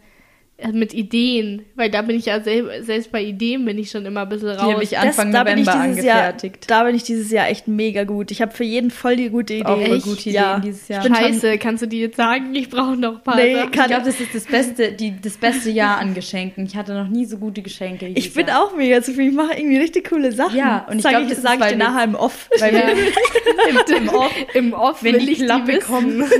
[0.72, 4.22] mit Ideen, weil da bin ich ja selb, selbst bei Ideen bin ich schon immer
[4.22, 4.66] ein bisschen raus.
[4.66, 6.70] Die habe ich Anfang das, November angefertigt.
[6.70, 8.30] Jahr, da bin ich dieses Jahr echt mega gut.
[8.30, 9.64] Ich habe für jeden voll die gute Idee.
[9.64, 10.58] Auch voll gute Ideen ja.
[10.58, 11.02] dieses Jahr.
[11.02, 12.54] Scheiße, kannst du die jetzt sagen?
[12.54, 13.36] Ich brauche noch ein paar.
[13.36, 16.66] Nee, ich glaube, das ist das beste, die, das beste Jahr an Geschenken.
[16.66, 18.08] Ich hatte noch nie so gute Geschenke.
[18.08, 18.62] Ich bin Jahr.
[18.62, 19.30] auch mega zufrieden.
[19.30, 20.56] Ich mache irgendwie richtig coole Sachen.
[20.56, 22.48] Ja, und ich glaube, das sage ich dir nachher im Off.
[22.58, 22.98] Weil wir im,
[23.96, 26.12] im, Off, im Off wenn die Klappe kommt.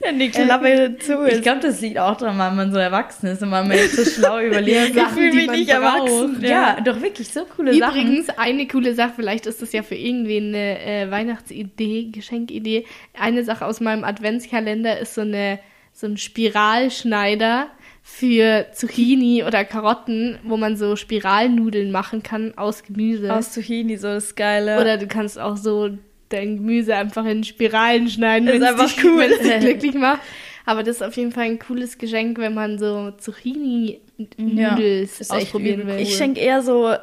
[0.00, 1.42] Wenn die Klappe zu Ich ist.
[1.42, 4.04] glaube, das liegt auch daran, weil man so erwachsen ist und weil man jetzt so
[4.04, 4.96] schlau überlegt.
[4.96, 6.38] Ich fühle mich nicht erwachsen.
[6.42, 8.00] Ja, doch wirklich so coole Sachen.
[8.00, 12.86] Übrigens, eine coole Sache, vielleicht ist das ja für irgendwen eine äh, Weihnachtsidee, Geschenkidee.
[13.18, 15.58] Eine Sache aus meinem Adventskalender ist so eine
[15.92, 17.66] so ein Spiralschneider
[18.02, 23.34] für Zucchini oder Karotten, wo man so Spiralnudeln machen kann aus Gemüse.
[23.34, 24.80] Aus Zucchini, so das Geile.
[24.80, 25.90] oder du kannst auch so
[26.28, 29.28] dein Gemüse einfach in Spiralen schneiden, Ist wenn es einfach dich, cool.
[29.42, 30.20] dich glücklich macht.
[30.66, 35.86] Aber das ist auf jeden Fall ein cooles Geschenk, wenn man so Zucchini-Nudels echt ausprobieren
[35.86, 36.00] will.
[36.00, 36.94] Ich schenke eher so,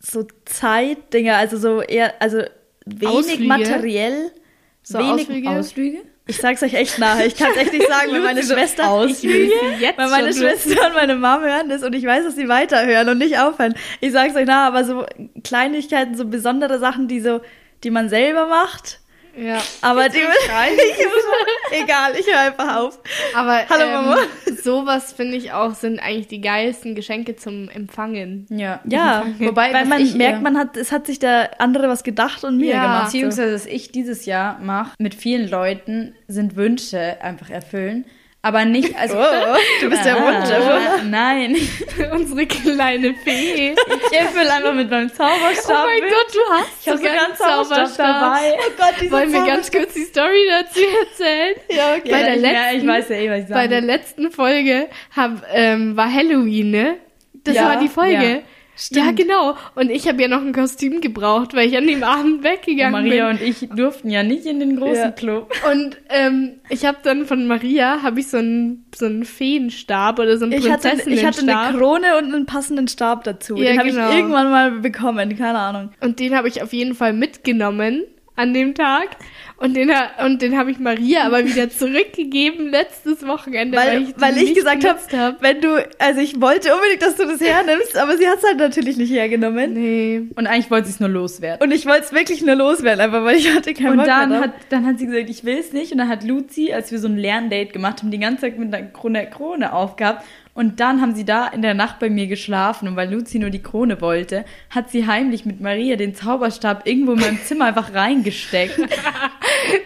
[0.00, 2.42] so Zeitdinger, also so eher, also
[2.84, 3.44] wenig Ausflüge?
[3.44, 4.32] materiell.
[4.82, 5.50] So wenig Ausflüge?
[5.50, 5.98] Ausflüge?
[6.26, 7.26] Ich sag's euch echt nachher.
[7.26, 10.32] Ich kann's echt nicht sagen, wenn meine Schwester jetzt Weil meine.
[10.32, 13.74] Schwester und meine Mama hören das und ich weiß, dass sie weiterhören und nicht aufhören.
[14.00, 15.04] Ich sag's euch nachher, aber so
[15.42, 17.40] Kleinigkeiten, so besondere Sachen, die so,
[17.84, 18.98] die man selber macht.
[19.36, 19.62] Ja.
[19.80, 20.18] Aber die
[21.70, 22.98] egal, ich höre einfach auf.
[23.34, 24.16] Aber Hallo, ähm, Mama.
[24.62, 28.46] sowas finde ich auch sind eigentlich die geilsten Geschenke zum Empfangen.
[28.50, 28.80] Ja.
[28.84, 32.04] Ja, Wobei, weil man ich, merkt, äh, man hat, es hat sich der andere was
[32.04, 32.82] gedacht und mir Ja.
[32.82, 33.04] gemacht.
[33.06, 38.04] Beziehungsweise, was ich dieses Jahr mache mit vielen Leuten, sind Wünsche einfach erfüllen.
[38.44, 39.16] Aber nicht, also.
[39.18, 40.50] Oh, du bist der Wunsch.
[40.50, 41.56] Ah, Nein.
[42.12, 43.74] Unsere kleine Fee.
[44.10, 45.86] Ich erfülle einfach mit meinem Oh Zauberstab.
[45.86, 48.54] mein Gott, du hast ich habe sogar einen Zauberstab dabei.
[48.58, 51.54] Oh Gott, diese Wollen wir ganz kurz die Story dazu erzählen?
[51.70, 52.10] Ja, okay.
[52.10, 53.68] Bei der ich, letzten- ich weiß ja eh, was ich Bei sage.
[53.68, 56.96] der letzten Folge hab, ähm, war Halloween, ne?
[57.44, 58.24] Das Ja, war die Folge.
[58.24, 58.38] ja.
[58.90, 59.56] Ja, genau.
[59.74, 63.28] Und ich habe ja noch ein Kostüm gebraucht, weil ich an dem Abend weggegangen Maria
[63.28, 63.36] bin.
[63.36, 65.10] und ich durften ja nicht in den großen Ja.
[65.10, 65.52] Club.
[65.70, 70.36] Und ähm, ich habe dann von Maria habe ich so einen so einen Feenstab oder
[70.38, 71.76] so einen Ich hatte, ich hatte eine.
[71.78, 73.56] Krone und einen passenden Stab dazu.
[73.56, 74.10] Ja, Den habe genau.
[74.10, 75.90] ich irgendwann mal bekommen, keine Ahnung.
[76.00, 78.04] Und den habe ich auf jeden Fall mitgenommen
[78.36, 79.08] an dem Tag.
[79.62, 84.02] Und den, ha- und den habe ich Maria aber wieder zurückgegeben letztes Wochenende, weil, Weil,
[84.02, 85.42] ich, weil ich gesagt habe, hab.
[85.42, 88.58] wenn du, also ich wollte unbedingt, dass du das hernimmst, aber sie hat es halt
[88.58, 89.72] natürlich nicht hergenommen.
[89.74, 90.22] Nee.
[90.34, 91.62] Und eigentlich wollte sie es nur loswerden.
[91.66, 94.16] Und ich wollte es wirklich nur loswerden, einfach weil ich hatte keinen Und Bock mehr
[94.18, 94.40] dann drauf.
[94.42, 95.92] hat, dann hat sie gesagt, ich will es nicht.
[95.92, 98.74] Und dann hat Luzi, als wir so ein Lerndate gemacht haben, die ganze Zeit mit
[98.74, 100.24] einer Krone, Krone aufgehabt.
[100.54, 102.86] Und dann haben sie da in der Nacht bei mir geschlafen.
[102.88, 107.12] Und weil Luzi nur die Krone wollte, hat sie heimlich mit Maria den Zauberstab irgendwo
[107.12, 108.78] in meinem Zimmer einfach reingesteckt.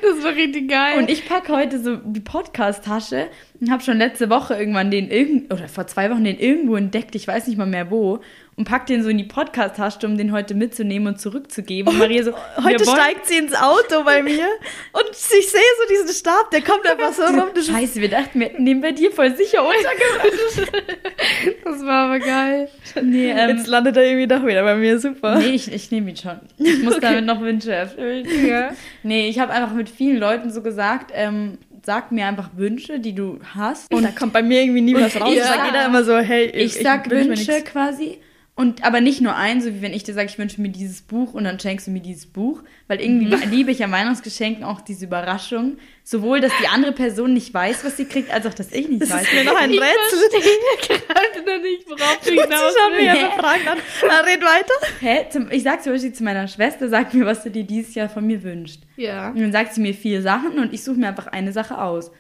[0.03, 0.99] Das war richtig geil.
[0.99, 3.29] Und ich packe heute so die Podcast-Tasche
[3.61, 7.27] und habe schon letzte Woche irgendwann den oder vor zwei Wochen den irgendwo entdeckt, ich
[7.27, 8.21] weiß nicht mal mehr wo,
[8.57, 11.93] und pack den so in die Podcast-Tasche, um den heute mitzunehmen und zurückzugeben.
[11.93, 14.47] Und Maria so, Heute steigt sie ins Auto bei mir
[14.93, 17.51] und ich sehe so diesen Stab, der kommt einfach so rum.
[17.55, 20.73] Scheiße, wir dachten, wir hätten den bei dir voll sicher untergebracht.
[21.65, 22.71] das war aber geil.
[23.03, 25.39] nee, ähm, Jetzt landet er irgendwie doch wieder bei mir, super.
[25.39, 26.41] nee, ich, ich nehme ihn schon.
[26.57, 28.27] Ich muss damit noch Wünsche erfüllen.
[28.47, 28.71] Ja.
[29.03, 33.15] Nee, ich habe einfach mit vielen Leuten so gesagt, ähm, sag mir einfach Wünsche, die
[33.15, 33.93] du hast.
[33.93, 35.35] Und da kommt bei mir irgendwie nie was raus.
[35.35, 35.43] ja.
[35.43, 38.19] Ich sag jeder immer so, hey, Ich sag wünsch mir Wünsche quasi.
[38.59, 41.03] Und aber nicht nur ein, so wie wenn ich dir sage, ich wünsche mir dieses
[41.03, 42.63] Buch und dann schenkst du mir dieses Buch.
[42.89, 43.51] Weil irgendwie Mhm.
[43.51, 45.77] liebe ich an Weihnachtsgeschenken auch diese Überraschung.
[46.05, 49.03] Sowohl, dass die andere Person nicht weiß, was sie kriegt, als auch, dass ich nicht
[49.03, 49.25] Das weiß.
[49.25, 50.31] ist mir noch ein Ich Rätsel.
[50.31, 53.23] verstehe gerade noch nicht, worauf du hinaus schauen mich willst.
[53.25, 53.79] einfach Fragen an.
[54.09, 54.75] Na, red weiter.
[55.01, 55.27] Hä?
[55.31, 58.09] Zum, ich sag zum Beispiel zu meiner Schwester, sag mir, was du dir dieses Jahr
[58.09, 58.81] von mir wünschst.
[58.97, 59.29] Ja.
[59.33, 62.11] Und dann sagt sie mir vier Sachen und ich suche mir einfach eine Sache aus.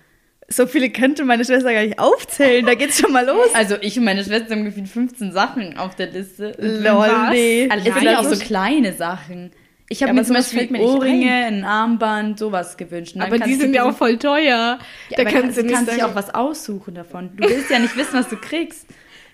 [0.48, 2.64] So viele könnte meine Schwester gar nicht aufzählen.
[2.64, 3.52] Da geht's schon mal los.
[3.54, 6.54] Also ich und meine Schwester haben gefühlt 15 Sachen auf der Liste.
[6.58, 7.30] Lol, Was?
[7.30, 7.68] nee.
[7.68, 9.50] Also Ich es sind auch so kleine Sachen.
[9.88, 13.16] Ich habe Ja, mir zum Beispiel mir Ohrringe, ein Armband, sowas gewünscht.
[13.18, 14.78] Aber die sind ja auch voll teuer.
[15.10, 17.36] Ja, da aber kannst du nicht kannst dich auch was aussuchen davon.
[17.36, 18.86] Du willst ja nicht wissen, was du kriegst.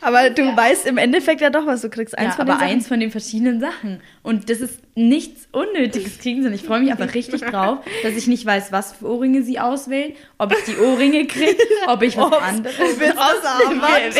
[0.03, 2.19] Aber du weißt im Endeffekt ja doch, was du kriegst.
[2.19, 2.71] Eins ja, von aber den Sachen.
[2.73, 4.01] eins von den verschiedenen Sachen.
[4.23, 8.27] Und das ist nichts Unnötiges kriegen, sondern ich freue mich einfach richtig drauf, dass ich
[8.27, 12.27] nicht weiß, was für Ohrringe sie auswählen, ob ich die Ohrringe kriege, ob ich was
[12.33, 12.77] Ob's- anderes.
[12.99, 14.15] das Armband?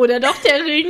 [0.00, 0.86] Oder doch der Ring.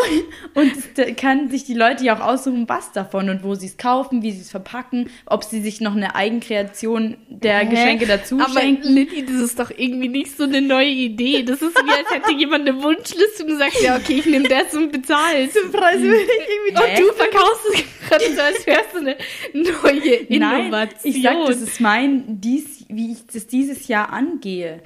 [0.54, 3.66] Und es- da kann sich die Leute ja auch aussuchen, was davon und wo sie
[3.66, 8.38] es kaufen, wie sie es verpacken, ob sie sich noch eine Eigenkreation der Geschenke dazu
[8.40, 8.88] Aber schenken.
[8.92, 11.42] Lilly, das ist doch irgendwie nicht so eine neue Idee.
[11.42, 14.48] Das ist wie, als hätte jemand eine Wunschliste und du sagst, ja, okay, ich nehme
[14.48, 15.56] das und bezahlst.
[15.72, 19.16] Preise will ich irgendwie Und du verkaufst es gerade so, als wärst du eine
[19.54, 20.70] neue Innovation.
[20.70, 24.82] Nein, ich sag, das ist mein, dies, wie ich das dieses Jahr angehe.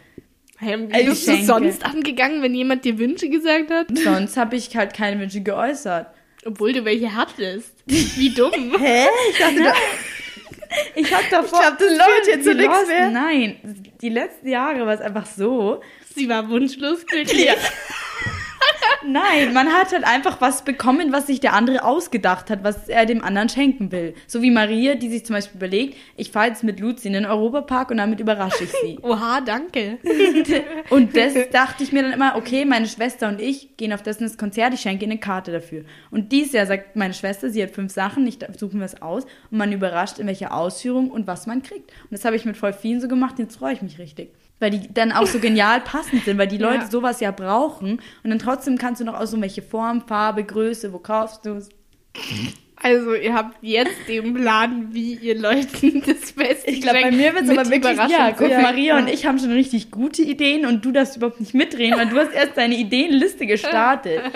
[0.65, 3.87] Hey, wie Ey, bist du sonst angegangen, wenn jemand dir Wünsche gesagt hat?
[3.97, 6.07] Sonst habe ich halt keine Wünsche geäußert.
[6.47, 7.73] Obwohl du welche hattest.
[7.87, 8.53] Wie dumm.
[8.79, 9.07] Hä?
[9.31, 9.73] Ich dachte, du,
[11.01, 11.61] Ich hab davor.
[11.61, 13.11] Ich glaub, das hier zu die nichts mehr.
[13.11, 13.57] Nein,
[14.01, 15.83] die letzten Jahre war es einfach so.
[16.15, 17.49] Sie war wunschlos glücklich.
[19.07, 23.07] Nein, man hat halt einfach was bekommen, was sich der andere ausgedacht hat, was er
[23.07, 24.15] dem anderen schenken will.
[24.27, 27.27] So wie Maria, die sich zum Beispiel überlegt, ich fahre jetzt mit Luzi in den
[27.27, 28.99] Europapark und damit überrasche ich sie.
[29.03, 29.99] Oha, danke.
[30.91, 34.37] Und das dachte ich mir dann immer, okay, meine Schwester und ich gehen auf das
[34.37, 35.85] Konzert, ich schenke ihr eine Karte dafür.
[36.11, 39.25] Und dieses Jahr sagt meine Schwester, sie hat fünf Sachen, ich suche mir was aus
[39.51, 41.91] und man überrascht, in welcher Ausführung und was man kriegt.
[42.05, 44.31] Und das habe ich mit voll vielen so gemacht, jetzt freue ich mich richtig.
[44.65, 46.91] Weil die dann auch so genial passend sind, weil die Leute Ja.
[46.91, 48.01] sowas ja brauchen.
[48.23, 51.57] Und dann trotzdem kannst du noch aus so welche Form, Farbe, Größe, wo kaufst du
[51.57, 51.69] es?
[52.85, 57.33] Also, ihr habt jetzt den Plan, wie ihr Leuten das Beste Ich glaube, bei mir
[57.35, 58.61] wird's mit aber wirklich- Ja, guck, Ja.
[58.61, 62.09] Maria und ich haben schon richtig gute Ideen und du darfst überhaupt nicht mitreden, weil
[62.09, 64.21] du hast erst deine Ideenliste gestartet.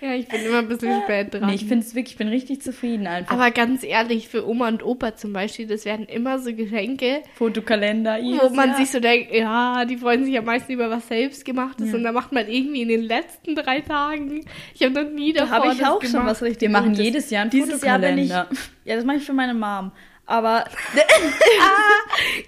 [0.00, 1.46] Ja, ich bin immer ein bisschen spät dran.
[1.48, 3.34] Nee, ich finde es wirklich, ich bin richtig zufrieden einfach.
[3.34, 8.18] aber ganz ehrlich, für Oma und Opa zum Beispiel, das werden immer so Geschenke, Fotokalender,
[8.22, 8.76] wo man Jahr.
[8.78, 12.30] sich so denkt, ja, die freuen sich am meisten über was selbstgemachtes und dann macht
[12.30, 15.84] man irgendwie in den letzten drei Tagen, ich habe noch nie Da davor habe ich
[15.84, 16.26] auch schon gemacht.
[16.28, 18.28] was richtig Wir machen jedes Jahr einen Dieses Jahr bin ich.
[18.30, 18.46] Ja,
[18.84, 19.92] das mache ich für meine Mom.
[20.28, 20.64] Aber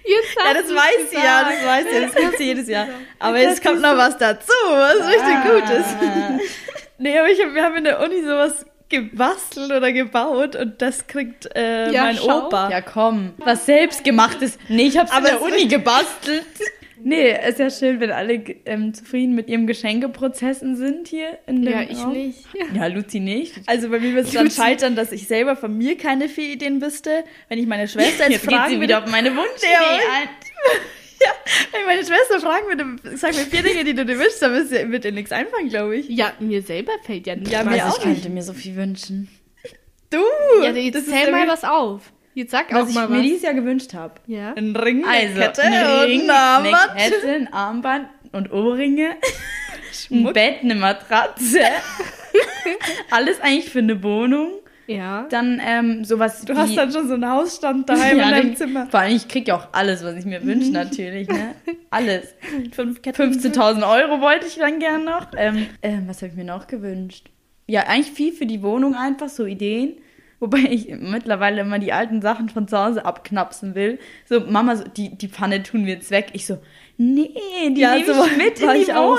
[0.03, 2.87] Jetzt ja, das weiß sie ja, das weiß sie, das kommt sie jedes Jahr.
[3.19, 5.85] Aber jetzt kommt noch was dazu, was richtig Gutes.
[6.97, 11.07] Nee, aber ich hab, wir haben in der Uni sowas gebastelt oder gebaut und das
[11.07, 12.47] kriegt äh, Ja, mein schau.
[12.47, 12.69] Opa.
[12.69, 13.33] Ja, komm.
[13.37, 14.57] Was selbstgemachtes.
[14.67, 16.43] Nee, ich hab's in Aber der es- Uni gebastelt.
[17.03, 21.71] Nee, ist ja schön, wenn alle ähm, zufrieden mit ihrem Geschenkeprozessen sind hier in dem
[21.73, 22.13] Ja, ich Raum.
[22.13, 22.39] nicht.
[22.75, 23.55] Ja, Luzi nicht.
[23.65, 26.81] Also bei mir wird es dann scheitern, dass ich selber von mir keine vier Ideen
[26.81, 27.23] wüsste.
[27.47, 30.29] Wenn ich meine Schwester jetzt, Jetzt geht fragen sie würde, wieder auf meine Wunschidee ein.
[31.21, 31.31] ja,
[31.71, 34.91] wenn ich meine Schwester fragen würde, sag mir vier Dinge, die du dir wünschst, dann
[34.91, 36.09] wird dir- nichts einfallen, glaube ich.
[36.09, 38.75] Ja, mir selber fällt ja nicht Ja, mir Also auch ich könnte mir so viel
[38.75, 39.29] wünschen.
[40.09, 40.23] Du!
[40.63, 42.11] Ja, jetzt zähl mal was auf.
[42.33, 43.21] Jetzt sag Was auch ich mal mir was.
[43.23, 44.13] dieses Jahr gewünscht habe.
[44.27, 44.53] Ja.
[44.53, 45.73] Ein Ring, eine Also, Kette ein
[46.03, 46.89] Ring, und ein Armband.
[46.91, 49.09] eine Kette, ein Armband und Ohrringe,
[50.11, 51.59] ein Bett, eine Matratze.
[53.11, 54.51] Alles eigentlich für eine Wohnung.
[54.87, 55.27] Ja.
[55.29, 58.55] Dann ähm, sowas Du hast wie, dann schon so einen Hausstand daheim ja, in deinem
[58.55, 58.87] Zimmer.
[58.89, 61.53] Vor allem, ich krieg ja auch alles, was ich mir wünsche, natürlich, ne?
[61.91, 62.33] Alles.
[62.71, 63.33] Fünf Ketten.
[63.33, 65.27] 15.000 Euro wollte ich dann gern noch.
[65.37, 67.29] Ähm, ähm, was habe ich mir noch gewünscht?
[67.67, 69.93] Ja, eigentlich viel für die Wohnung einfach, so Ideen.
[70.39, 73.99] Wobei ich mittlerweile immer die alten Sachen von zu Hause abknapsen will.
[74.25, 76.27] So, Mama, so, die, die Pfanne tun wir jetzt weg.
[76.33, 76.59] Ich so,
[76.97, 77.29] nee,
[77.69, 79.17] die Ja, nehme so ich mit in die ich auch.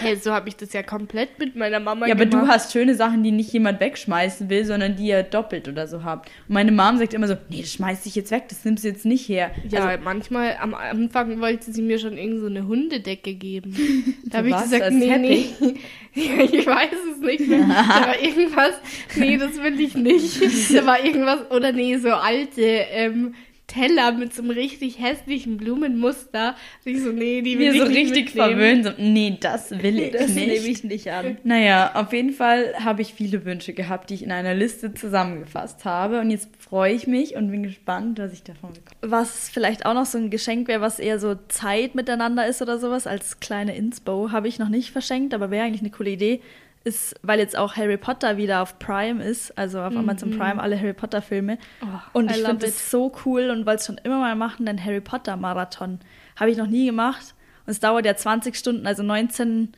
[0.00, 2.44] Hey, so habe ich das ja komplett mit meiner Mama Ja, aber gemacht.
[2.46, 6.04] du hast schöne Sachen, die nicht jemand wegschmeißen will, sondern die ihr doppelt oder so
[6.04, 6.30] habt.
[6.48, 8.88] Und meine Mom sagt immer so, nee, das schmeiß ich jetzt weg, das nimmst du
[8.88, 9.50] jetzt nicht her.
[9.68, 13.74] Ja, Also, manchmal am Anfang wollte sie mir schon irgend so eine Hundedecke geben.
[14.26, 15.46] Da habe ich gesagt, nee, nee.
[16.14, 17.60] Ja, ich weiß es nicht mehr.
[17.66, 18.72] Da war irgendwas,
[19.16, 20.40] nee, das will ich nicht.
[20.74, 23.34] Da war irgendwas, oder nee, so alte ähm,
[23.74, 26.54] Teller mit so einem richtig hässlichen Blumenmuster.
[26.84, 28.82] Und ich so, nee, die will wir ich so nicht richtig mitnehmen.
[28.82, 28.84] verwöhnt.
[28.84, 30.36] So, nee, das will ich Das nicht.
[30.46, 31.38] nehme ich nicht an.
[31.44, 35.84] Naja, auf jeden Fall habe ich viele Wünsche gehabt, die ich in einer Liste zusammengefasst
[35.84, 36.20] habe.
[36.20, 38.96] Und jetzt freue ich mich und bin gespannt, was ich davon bekomme.
[39.00, 42.78] Was vielleicht auch noch so ein Geschenk wäre, was eher so Zeit miteinander ist oder
[42.78, 46.40] sowas, als kleine Inspo, habe ich noch nicht verschenkt, aber wäre eigentlich eine coole Idee,
[46.84, 50.78] ist, weil jetzt auch Harry Potter wieder auf Prime ist, also auf Amazon Prime, alle
[50.78, 51.58] Harry Potter Filme.
[51.82, 54.66] Oh, und I ich finde das so cool und wollte es schon immer mal machen,
[54.66, 55.98] den Harry Potter Marathon.
[56.36, 57.34] Habe ich noch nie gemacht.
[57.66, 59.72] Und es dauert ja 20 Stunden, also 19,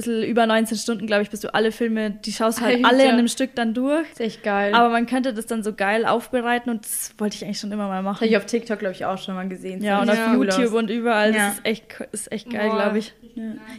[0.00, 2.98] bisschen über 19 Stunden, glaube ich, bis du alle Filme, die schaust du halt alle
[2.98, 3.04] Alter.
[3.04, 4.08] in einem Stück dann durch.
[4.10, 4.74] ist echt geil.
[4.74, 7.88] Aber man könnte das dann so geil aufbereiten und das wollte ich eigentlich schon immer
[7.88, 8.16] mal machen.
[8.16, 9.82] habe ich auf TikTok, glaube ich, auch schon mal gesehen.
[9.82, 11.34] Ja, und Sieht auf YouTube und überall.
[11.34, 11.46] Ja.
[11.48, 13.14] Das ist echt, ist echt geil, glaube ich.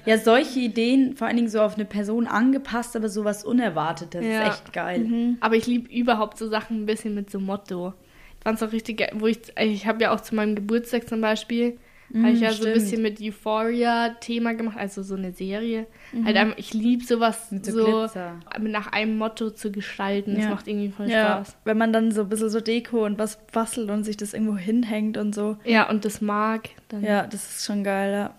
[0.05, 4.43] Ja, solche Ideen, vor allen Dingen so auf eine Person angepasst, aber sowas Unerwartetes, Ja.
[4.43, 5.35] ist echt geil.
[5.41, 7.93] Aber ich liebe überhaupt so Sachen ein bisschen mit so Motto.
[8.37, 11.19] Ich fand's auch richtig geil, wo ich, ich habe ja auch zu meinem Geburtstag zum
[11.19, 11.77] Beispiel,
[12.15, 12.73] habe ich ja so ein stimmt.
[12.73, 15.87] bisschen mit Euphoria-Thema gemacht, also so eine Serie.
[16.25, 18.39] Halt einfach, ich liebe sowas Mit so Glitzer.
[18.59, 20.35] nach einem Motto zu gestalten.
[20.35, 20.49] Das Ja.
[20.49, 21.57] macht irgendwie voll Ja, Spaß.
[21.65, 24.57] wenn man dann so ein bisschen so Deko und was bastelt und sich das irgendwo
[24.57, 25.57] hinhängt und so.
[25.65, 26.69] Ja, und das mag.
[26.89, 27.03] Dann.
[27.03, 28.33] Ja, das ist schon geil, ja.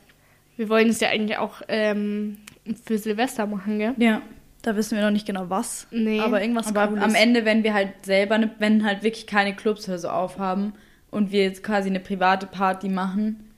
[0.57, 2.39] Wir wollen es ja eigentlich auch ähm,
[2.85, 3.95] für Silvester machen, gell?
[3.99, 4.21] Ja.
[4.62, 5.87] Da wissen wir noch nicht genau was.
[5.91, 6.21] Nee.
[6.21, 7.03] Aber irgendwas Aber Cooles.
[7.03, 10.75] am Ende, wenn wir halt selber, ne, wenn halt wirklich keine Clubs oder so aufhaben
[11.11, 13.49] und wir jetzt quasi eine private Party machen,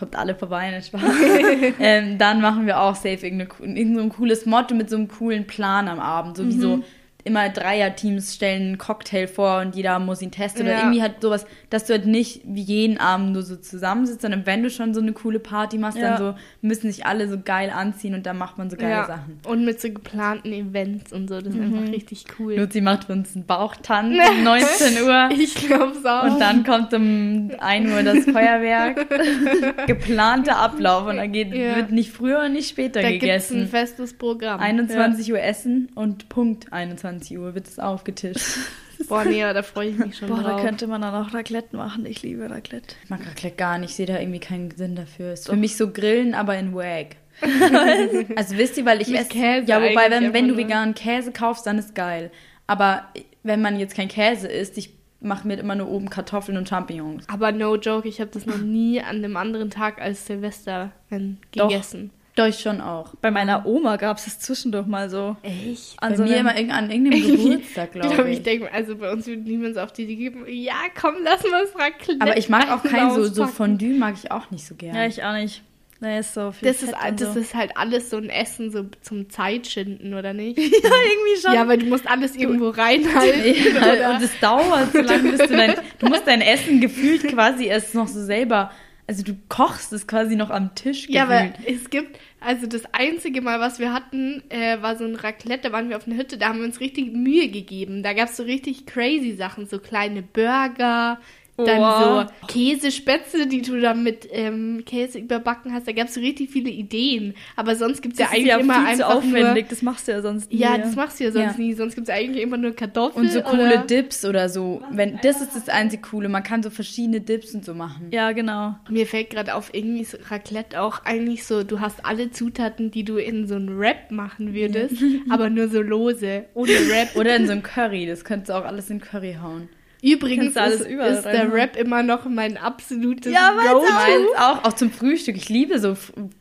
[0.00, 1.02] kommt alle vorbei, nicht Spaß.
[1.78, 5.06] ähm, dann machen wir auch safe irgendeine, irgend so ein cooles Motto mit so einem
[5.06, 6.36] coolen Plan am Abend.
[6.36, 6.82] So wie so
[7.24, 10.62] immer Dreierteams stellen einen Cocktail vor und jeder muss ihn testen.
[10.62, 10.78] Oder Ja.
[10.80, 14.62] irgendwie halt sowas, dass du halt nicht wie jeden Abend nur so zusammensitzt, sondern wenn
[14.62, 16.10] du schon so eine coole Party machst, Ja.
[16.10, 19.06] dann so müssen sich alle so geil anziehen und dann macht man so geile ja.
[19.06, 19.38] Sachen.
[19.46, 21.40] Und mit so geplanten Events und so.
[21.40, 21.78] Das ist Mhm.
[21.78, 22.54] einfach richtig cool.
[22.56, 25.28] Luzi macht für uns einen Bauchtanz um 19 Uhr.
[25.38, 26.24] Ich glaub's auch.
[26.24, 29.06] Und dann kommt um 1 Uhr das Feuerwerk.
[29.86, 31.06] Geplanter Ablauf.
[31.06, 33.66] Und dann geht, wird nicht früher und nicht später da gibt's ein gegessen.
[33.68, 34.60] festes Programm.
[34.60, 38.58] 21 Uhr essen und Punkt 21 Uhr wird es aufgetischt.
[39.08, 40.62] Boah, nee, da freue ich mich schon Boah, da drauf.
[40.62, 42.06] könnte man dann auch Raclette machen.
[42.06, 42.94] Ich liebe Raclette.
[43.02, 43.90] Ich mag Raclette gar nicht.
[43.90, 45.32] Ich sehe da irgendwie keinen Sinn dafür.
[45.32, 47.16] Ist für mich so Grillen, aber in Wag.
[48.36, 49.28] also wisst ihr, weil ich esse.
[49.28, 52.30] Käse ja, wobei, wenn, wenn du veganen Käse kaufst, dann ist geil.
[52.66, 53.08] Aber
[53.42, 57.28] wenn man jetzt kein Käse isst, ich mache mir immer nur oben Kartoffeln und Champignons.
[57.28, 61.68] Aber no joke, ich habe das noch nie an einem anderen Tag als Silvester Doch.
[61.68, 62.10] gegessen.
[62.40, 63.14] Doch, ich schon auch.
[63.20, 65.36] Bei meiner Oma gab es zwischendurch mal so.
[65.42, 65.94] Echt?
[66.02, 68.42] An Bei so mir immer an irgendeinem Geburtstag, glaube, ich ich.
[68.42, 71.74] denke, also bei uns würde niemand auf die Idee geben, ja, komm, lass mal das
[71.78, 73.46] Raclette Aber ich mag auch kein so, so.
[73.46, 74.98] Fondue, mag ich auch nicht so gerne.
[75.00, 75.62] Ja, ich auch nicht.
[76.02, 77.40] Nee, ist so viel Das ist, Fett das so.
[77.40, 80.56] ist halt alles so ein Essen so zum Zeitschinden, oder nicht?
[80.58, 81.52] ja, irgendwie schon.
[81.52, 83.74] Ja, weil du musst alles irgendwo reinhalten.
[83.74, 87.66] Ja, und es dauert so lange, bis du dein, du musst dein Essen gefühlt quasi
[87.66, 88.70] erst noch so selber,
[89.10, 91.14] also du kochst es quasi noch am Tisch gefühlt.
[91.16, 95.16] Ja, aber es gibt, also das einzige Mal, was wir hatten, äh, war so ein
[95.16, 98.04] Raclette, da waren wir auf einer Hütte, da haben wir uns richtig Mühe gegeben.
[98.04, 101.18] Da gab es so richtig crazy Sachen, so kleine Burger,
[101.64, 105.86] dann so Käsespätzle, die du dann mit ähm, Käse überbacken hast.
[105.88, 107.34] Da gab es so richtig viele Ideen.
[107.56, 109.64] Aber sonst gibt es ja eigentlich ja immer viel zu einfach aufwendig.
[109.64, 109.70] nur...
[109.70, 110.58] Das machst du ja sonst nie.
[110.58, 111.64] Ja, das machst du ja sonst Ja.
[111.64, 111.72] nie.
[111.74, 113.86] Sonst gibt es eigentlich immer nur Kartoffeln und so coole oder...
[113.86, 114.82] Dips oder so.
[114.90, 116.28] Wenn, das ist das einzige Coole.
[116.28, 118.08] Man kann so verschiedene Dips und so machen.
[118.10, 118.74] Ja, genau.
[118.88, 123.04] Mir fällt gerade auf, irgendwie ist Raclette auch eigentlich so, du hast alle Zutaten, die
[123.04, 124.94] du in so einen Wrap machen würdest,
[125.30, 127.16] aber nur so lose, ohne Wrap.
[127.16, 128.06] Oder in so ein Curry.
[128.06, 129.68] Das könntest du auch alles in Curry hauen.
[130.02, 131.52] Übrigens ist, ist der.
[131.52, 133.80] Wrap immer noch mein absolutes Ja, Go-To.
[133.92, 135.36] Meins auch, auch zum Frühstück.
[135.36, 135.96] Ich liebe so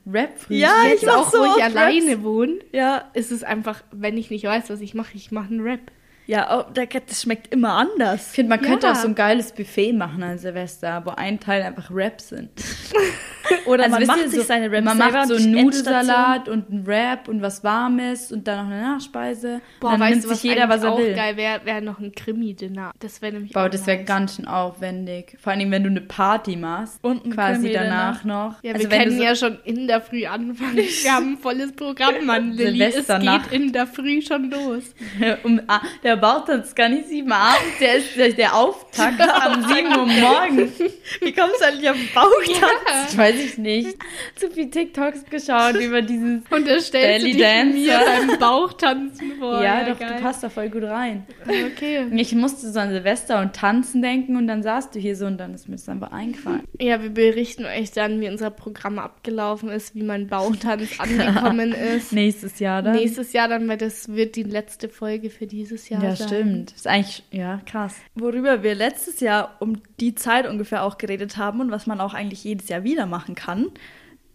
[0.09, 0.57] Rap-Frühstück.
[0.57, 2.23] Ja, ich Jetzt auch, so wo ich alleine Wraps.
[2.23, 5.63] wohne, Ja, ist es einfach, wenn ich nicht weiß, was ich mache, ich mache einen
[5.65, 5.91] Wrap.
[6.27, 8.27] ja, oh, der- das schmeckt immer anders.
[8.29, 8.93] Ich finde, man könnte Ja.
[8.93, 12.49] auch so ein geiles Buffet machen an Silvester, wo ein Teil einfach Raps sind.
[13.69, 16.87] Oder Also man macht sich so, seine Raps Man macht so einen Nudelsalat und einen
[16.87, 19.61] Wrap und was Warmes und dann noch eine Nachspeise.
[19.79, 21.13] Boah, dann weißt nimmt du, sich jeder, was er auch will.
[21.13, 22.91] geil wäre, wäre noch ein Krimi-Dinner.
[22.99, 25.37] Das wäre nämlich Boah, das wäre ganz schön aufwendig.
[25.39, 26.99] Vor allem, wenn du eine Party machst.
[27.03, 28.63] Und ein quasi danach noch.
[28.63, 30.77] Ja, also wir wenn können so, ja schon in der Früh anfangen.
[31.01, 32.83] Wir haben ein volles Programm, Mann, Lilly.
[32.83, 34.83] Es geht in der Früh schon los.
[35.43, 39.21] um, ah, der Bautanz ist gar nicht sieben Uhr abends, der ist der, der Auftakt
[39.41, 40.79] am sieben Uhr morgens.
[41.21, 43.05] Wie kommst du eigentlich auf den Bauchtanz?
[43.05, 43.97] Das weiß ich nicht.
[44.35, 46.41] Zu viel TikToks geschaut über dieses.
[46.49, 47.73] Und da stellst Belly du dich Dancer.
[47.73, 49.63] mir beim Bauchtanzen vor.
[49.63, 50.15] ja, doch, geil.
[50.15, 51.25] du passt da voll gut rein.
[51.43, 52.07] Okay.
[52.15, 55.37] Ich musste so an Silvester und Tanzen denken und dann saßt du hier so und
[55.37, 56.63] dann ist mir das einfach eingefallen.
[56.79, 62.11] Ja, wir berichten euch dann, wie unser Programm abgelaufen ist, wie mein Bauchtanz angekommen ist.
[62.11, 62.95] Nächstes Jahr dann.
[62.95, 66.27] Nächstes Jahr dann, weil das wird die letzte Folge für dieses Jahr ja, sein.
[66.27, 66.71] stimmt.
[66.71, 67.95] Ist eigentlich, ja, krass.
[68.15, 72.13] Worüber wir letztes Jahr um die Zeit ungefähr auch geredet haben und was man auch
[72.13, 73.48] eigentlich jedes Jahr wieder machen kann,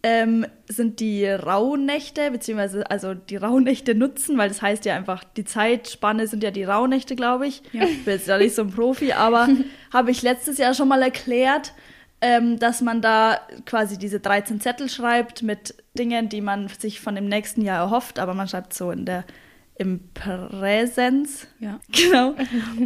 [0.05, 5.45] ähm, sind die Rauhnächte, beziehungsweise also die Rauhnächte nutzen, weil das heißt ja einfach, die
[5.45, 7.63] Zeitspanne sind ja die Rauhnächte, glaube ich.
[7.73, 9.47] Ich bin jetzt ja nicht so ein Profi, aber
[9.91, 11.73] habe ich letztes Jahr schon mal erklärt,
[12.21, 17.15] ähm, dass man da quasi diese 13 Zettel schreibt mit Dingen, die man sich von
[17.15, 19.25] dem nächsten Jahr erhofft, aber man schreibt so in der
[19.77, 21.47] im Präsens.
[21.59, 21.79] Ja.
[21.91, 22.35] Genau.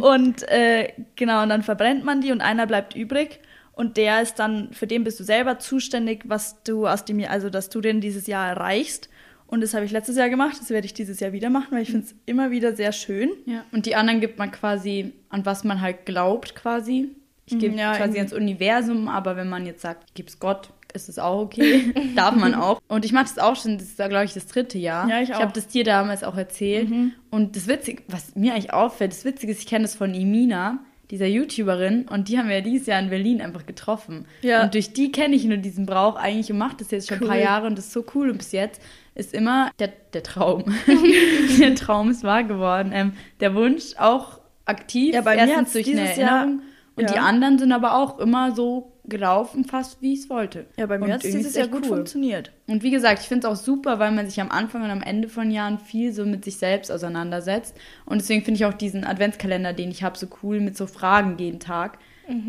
[0.00, 3.40] Und äh, genau, und dann verbrennt man die und einer bleibt übrig.
[3.80, 7.30] Und der ist dann, für den bist du selber zuständig, was du aus dem Jahr,
[7.30, 9.08] also dass du den dieses Jahr erreichst.
[9.46, 11.80] Und das habe ich letztes Jahr gemacht, das werde ich dieses Jahr wieder machen, weil
[11.82, 13.30] ich finde es immer wieder sehr schön.
[13.46, 13.64] Ja.
[13.72, 17.08] Und die anderen gibt man quasi, an was man halt glaubt quasi.
[17.46, 21.08] Ich gebe Mhm, ja, quasi ans Universum, aber wenn man jetzt sagt, gib's Gott, ist
[21.08, 21.94] es auch okay.
[22.14, 22.82] Darf man auch.
[22.86, 25.08] Und ich mache das auch schon, das ist, glaube ich, das dritte Jahr.
[25.08, 25.40] Ja, ich Ich auch.
[25.40, 26.90] habe das dir damals auch erzählt.
[27.30, 30.80] Und das Witzige, was mir eigentlich auffällt, das Witzige ist, ich kenne das von Imina,
[31.10, 34.26] dieser YouTuberin, und die haben wir ja dieses Jahr in Berlin einfach getroffen.
[34.42, 34.62] Ja.
[34.62, 37.26] Und durch die kenne ich nur diesen Brauch eigentlich und mache das jetzt schon ein
[37.26, 37.42] paar Cool.
[37.42, 38.30] Jahre und das ist so cool.
[38.30, 38.80] Und bis jetzt
[39.14, 40.64] ist immer der, der Traum.
[41.60, 42.92] der Traum ist wahr geworden.
[42.94, 46.62] Ähm, der Wunsch auch aktiv, Ja, bei mir erstens hat's durch eine dieses Jahr- Erinnerung.
[46.96, 47.12] Und ja.
[47.12, 50.64] die anderen sind aber auch immer so gelaufen, fast wie ich es wollte.
[50.78, 51.96] Ja, bei Und mir hat es dieses Jahr gut cool.
[51.96, 52.52] funktioniert.
[52.66, 55.02] Und wie gesagt, ich finde es auch super, weil man sich am Anfang und am
[55.02, 57.76] Ende von Jahren viel so mit sich selbst auseinandersetzt.
[58.06, 61.36] Und deswegen finde ich auch diesen Adventskalender, den ich habe, so cool mit so Fragen
[61.36, 61.98] jeden Tag.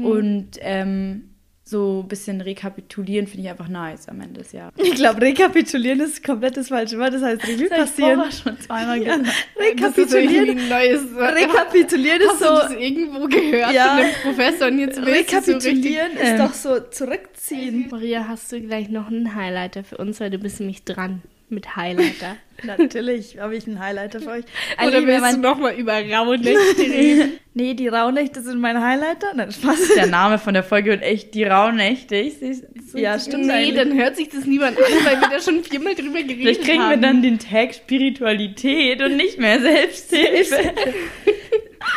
[0.03, 1.30] Und ähm,
[1.71, 4.73] so ein bisschen rekapitulieren finde ich einfach nice am Ende des Jahres.
[4.77, 7.13] Ich glaube, rekapitulieren ist komplett das falsche Wort.
[7.13, 8.15] Das heißt Revue Das passieren.
[8.15, 9.15] vorher schon zweimal Ja.
[9.17, 9.35] gesagt.
[9.57, 9.87] Rekapitulieren.
[9.87, 11.01] Das ist irgendwie ein neues.
[11.35, 12.55] Rekapitulieren ist Hast du so.
[12.55, 13.87] das irgendwo gehört Ja.
[13.95, 15.75] von einem Professor und jetzt willst du so richtig...
[15.95, 17.87] Rekapitulieren ist doch so zurückziehen.
[17.89, 21.75] Maria, hast du gleich noch einen Highlighter für uns, weil du bist nämlich dran mit
[21.75, 22.35] Highlighter.
[22.77, 24.45] Natürlich habe ich einen Highlighter für euch.
[24.81, 27.33] Oder wäre willst du mein, nochmal über Rauhnächte reden?
[27.53, 29.27] nee, die Rauhnächte sind mein Highlighter.
[29.35, 29.93] Nein, Spaß.
[29.95, 32.15] Der Name von der Folge wird echt die Rauhnächte.
[32.15, 33.75] Ich seh's so Ja, stimmt nee, eigentlich.
[33.75, 36.81] dann hört sich das niemand an, weil wir da schon viermal drüber geredet Vielleicht kriegen
[36.83, 36.89] haben.
[36.89, 40.55] wir dann den Tag Spiritualität und nicht mehr Selbsthilfe.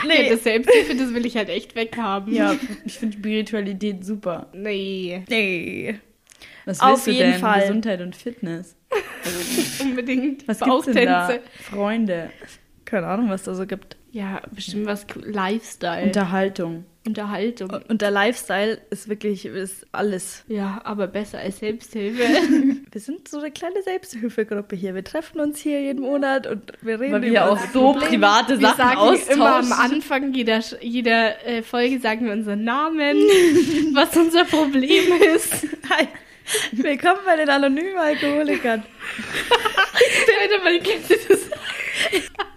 [0.07, 0.25] Nee.
[0.29, 2.35] Ja, das Selbsthilfe, das will ich halt echt weghaben.
[2.35, 2.57] ja,
[2.87, 4.49] ich finde Spiritualität super.
[4.55, 5.97] Nee, Nee.
[6.65, 7.41] Was Auf willst du jeden denn?
[7.41, 7.61] Fall.
[7.61, 8.77] Gesundheit und Fitness.
[9.81, 11.31] Unbedingt Was gibt's denn da?
[11.71, 12.31] Freunde.
[12.85, 13.97] Keine Ahnung, was da so gibt.
[14.13, 16.85] Ja, bestimmt was Lifestyle, Unterhaltung.
[17.07, 17.71] Unterhaltung.
[17.89, 20.45] Und der Lifestyle ist wirklich ist alles.
[20.47, 22.23] Ja, aber besser als Selbsthilfe.
[22.93, 24.95] Wir sind so eine kleine Selbsthilfegruppe hier.
[24.95, 28.07] Wir treffen uns hier jeden Monat und wir reden Weil wir über auch so Probleme.
[28.07, 29.33] private Wir Sachen sagen austauschen.
[29.33, 33.17] immer am Anfang jeder, jeder äh, Folge sagen wir unseren Namen,
[33.95, 35.03] was unser Problem
[35.35, 35.67] ist.
[35.91, 36.07] Hi.
[36.73, 38.83] Willkommen bei den anonymen Alkoholikern.
[40.41, 41.49] Alter, man könnte das.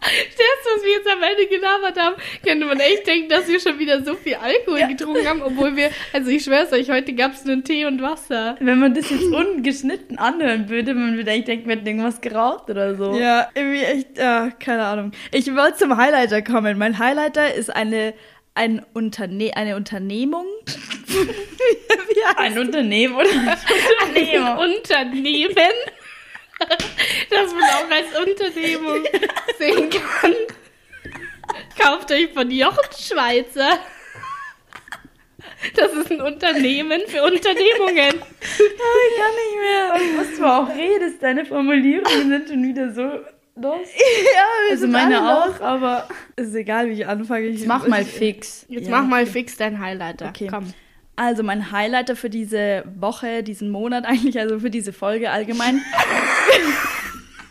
[0.02, 2.16] Das, was wir jetzt am Ende gelabert haben,
[2.46, 4.88] könnte man echt denken, dass wir schon wieder so viel Alkohol Ja.
[4.88, 8.56] getrunken haben, obwohl wir, also ich schwör's euch, heute gab's nur Tee und Wasser.
[8.60, 12.70] Wenn man das jetzt ungeschnitten anhören würde, man würde eigentlich denken, wir hätten irgendwas geraucht
[12.70, 13.18] oder so.
[13.18, 15.12] Ja, irgendwie echt, ja, keine Ahnung.
[15.32, 16.78] Ich wollte zum Highlighter kommen.
[16.78, 18.14] Mein Highlighter ist eine,
[18.58, 20.48] ein Unterne eine Unternehmung.
[21.08, 23.50] Wie Ein Unternehmen oder ein
[24.08, 24.60] Unternehmer.
[24.60, 25.56] Unternehmen,
[27.30, 29.06] das man auch als Unternehmung
[29.60, 30.34] sehen kann.
[31.80, 33.80] Kauft euch von Jochen Schweizer.
[35.76, 38.16] Das ist ein Unternehmen für Unternehmungen.
[38.16, 39.94] Ich kann nicht mehr.
[40.18, 43.22] Was du auch redest, deine Formulierungen sind schon wieder so
[43.62, 43.80] los.
[43.88, 45.62] ja, wir Also sind meine alle auch, los.
[45.62, 47.46] aber Ist egal, wie ich anfange.
[47.48, 48.66] Ich jetzt mach mal fix.
[48.70, 50.30] Jetzt Ja, mach mal fix dein Highlighter.
[50.30, 50.48] Okay.
[50.50, 50.74] Komm.
[51.16, 55.82] Also mein Highlighter für diese Woche, diesen Monat eigentlich, also für diese Folge allgemein.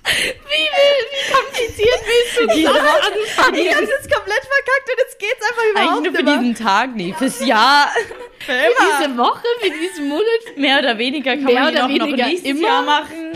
[0.06, 0.68] Wie,
[1.10, 3.68] wie kompliziert willst du Diese das Ich anfangen?
[3.74, 6.38] hab's jetzt komplett verkackt und jetzt geht's einfach Eigentlich überhaupt nur für mehr.
[6.38, 7.90] diesen Tag, nee, fürs Jahr.
[8.38, 10.24] Für diese Woche, für diesen Monat?
[10.56, 12.68] Mehr oder weniger kann Mehr man oder auch noch weniger nächstes immer.
[12.68, 13.32] Jahr machen.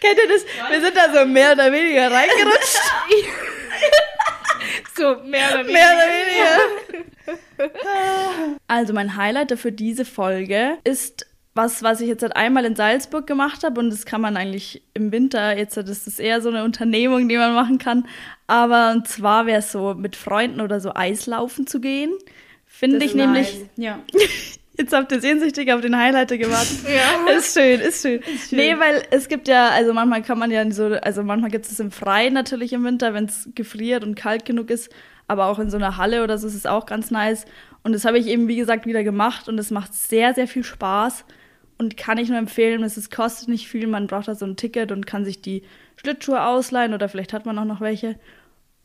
[0.00, 0.44] Kennt ihr das?
[0.70, 2.78] Wir sind da so mehr oder weniger reingerutscht.
[4.96, 5.72] So, mehr oder weniger.
[5.72, 6.06] mehr oder
[7.58, 8.60] weniger.
[8.68, 13.26] Also mein Highlighter für diese Folge ist was, was ich jetzt seit einmal in Salzburg
[13.26, 16.64] gemacht habe und das kann man eigentlich im Winter, jetzt das ist eher so eine
[16.64, 18.06] Unternehmung, die man machen kann,
[18.46, 22.12] aber und zwar wäre es so mit Freunden oder so Eislaufen zu gehen.
[22.64, 23.98] Finde ich nämlich, Ja.
[24.78, 26.78] jetzt habt ihr sehnsüchtig auf den Highlighter gewartet.
[26.88, 27.32] Ja.
[27.34, 28.22] Ist schön, ist schön.
[28.22, 28.58] schön.
[28.58, 31.72] Nee, weil es gibt ja, also manchmal kann man ja so, also manchmal gibt es
[31.72, 34.90] es im Freien natürlich im Winter, wenn es gefriert und kalt genug ist,
[35.28, 37.44] aber auch in so einer Halle oder so ist es auch ganz nice.
[37.82, 40.64] Und das habe ich eben, wie gesagt, wieder gemacht und es macht sehr, sehr viel
[40.64, 41.24] Spaß
[41.78, 42.82] und kann ich nur empfehlen.
[42.82, 45.62] Es kostet nicht viel, man braucht da so ein Ticket und kann sich die
[45.96, 48.16] Schlittschuhe ausleihen oder vielleicht hat man auch noch welche.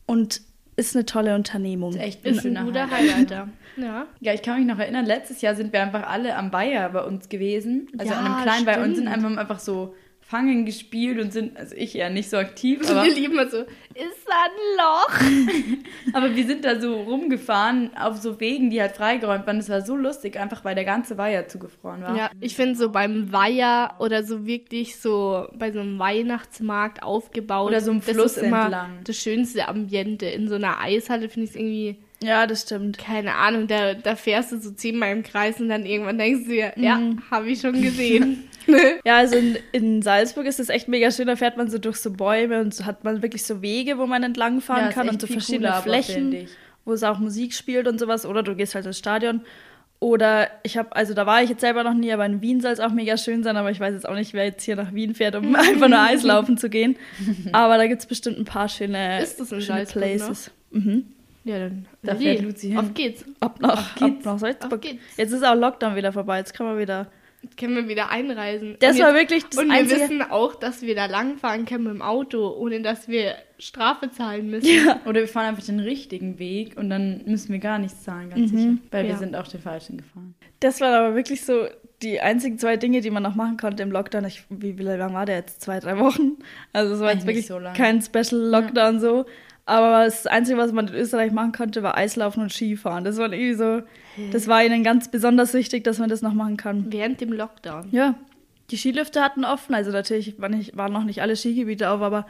[0.06, 0.40] Und
[0.76, 1.90] ist eine tolle Unternehmung.
[1.92, 3.10] Ist echt Ist ein guter Highlight.
[3.32, 3.48] Highlighter.
[3.76, 4.06] Ja.
[4.18, 7.00] Ja, ich kann mich noch erinnern, letztes Jahr sind wir einfach alle am Bayer bei
[7.04, 7.86] uns gewesen.
[7.96, 9.08] Also Ja, an einem kleinen Bayer und sind stimmt.
[9.14, 9.94] einfach, haben einfach so
[10.30, 13.60] Fangen gespielt und sind, also ich eher nicht so aktiv, aber, Wir lieben immer so,
[13.60, 15.78] ist da ein Loch?
[16.12, 19.56] aber wir sind da so rumgefahren auf so Wegen, die halt freigeräumt waren.
[19.58, 22.14] Es war so lustig, einfach weil der ganze Weiher zugefroren war.
[22.14, 27.68] Ja, ich finde so beim Weiher oder so wirklich so bei so einem Weihnachtsmarkt aufgebaut.
[27.68, 28.98] Oder so einem das Fluss ist immer entlang.
[29.04, 30.26] Das schönste Ambiente.
[30.26, 32.98] In so einer Eishalle finde ich es irgendwie, Ja, das stimmt.
[32.98, 36.50] keine Ahnung, da, da fährst du so zehnmal im Kreis und dann irgendwann denkst du
[36.50, 37.22] dir, ja, Mhm.
[37.30, 38.44] habe ich schon gesehen.
[39.04, 41.26] Ja, also in, in Salzburg ist es echt mega schön.
[41.26, 44.06] Da fährt man so durch so Bäume und so hat man wirklich so Wege, wo
[44.06, 46.48] man entlangfahren Ja, ist kann und so verschiedene Flächen,
[46.84, 48.26] wo es auch Musik spielt und sowas.
[48.26, 49.42] Oder du gehst halt ins Stadion.
[50.00, 52.70] Oder ich habe, also da war ich jetzt selber noch nie, aber in Wien soll
[52.70, 53.56] es auch mega schön sein.
[53.56, 56.00] Aber ich weiß jetzt auch nicht, wer jetzt hier nach Wien fährt, um einfach nur
[56.00, 56.96] Eislaufen zu gehen.
[57.52, 60.50] Aber da gibt es bestimmt ein paar schöne, Ist das schöne Salzburg Places.
[60.70, 61.06] Mhm.
[61.44, 61.86] ja, dann.
[62.02, 62.78] Da fährt Luzi hin.
[62.78, 63.24] Auf geht's.
[63.40, 64.72] Ab nach, ab nach Salzburg.
[64.72, 65.02] Auf geht's.
[65.16, 66.38] Jetzt ist auch Lockdown wieder vorbei.
[66.38, 67.08] Jetzt kann man wieder.
[67.42, 68.76] Jetzt können wir wieder einreisen.
[68.80, 70.00] Das und war jetzt, wirklich das Und wir einzige.
[70.00, 74.50] wissen auch, dass wir da langfahren können mit dem Auto, ohne dass wir Strafe zahlen
[74.50, 74.68] müssen.
[74.68, 75.00] Ja.
[75.06, 78.50] Oder wir fahren einfach den richtigen Weg und dann müssen wir gar nichts zahlen, ganz
[78.52, 78.56] Mhm.
[78.56, 78.72] sicher.
[78.90, 79.16] Weil wir Ja.
[79.18, 80.34] sind auch den falschen gefahren.
[80.60, 81.66] Das waren aber wirklich so
[82.02, 84.24] die einzigen zwei Dinge, die man noch machen konnte im Lockdown.
[84.24, 85.60] Ich, wie, wie lange war der jetzt?
[85.62, 86.38] Zwei, drei Wochen?
[86.72, 87.74] Also es war Eigentlich jetzt wirklich so lang.
[87.74, 89.26] kein Special Lockdown so.
[89.68, 93.04] Aber das Einzige, was man in Österreich machen konnte, war Eislaufen und Skifahren.
[93.04, 93.82] Das war irgendwie so,
[94.32, 96.90] das war ihnen ganz besonders wichtig, dass man das noch machen kann.
[96.90, 97.88] Während dem Lockdown.
[97.90, 98.14] Ja,
[98.70, 102.26] die Skilifte hatten offen, also natürlich waren, nicht, waren noch nicht alle Skigebiete auf, aber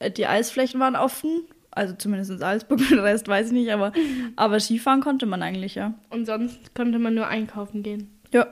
[0.00, 1.44] äh, die Eisflächen waren offen.
[1.70, 3.92] Also zumindest in Salzburg, den Rest weiß ich nicht, aber,
[4.34, 5.94] aber Skifahren konnte man eigentlich, ja.
[6.10, 8.10] Und sonst konnte man nur einkaufen gehen.
[8.32, 8.48] Ja,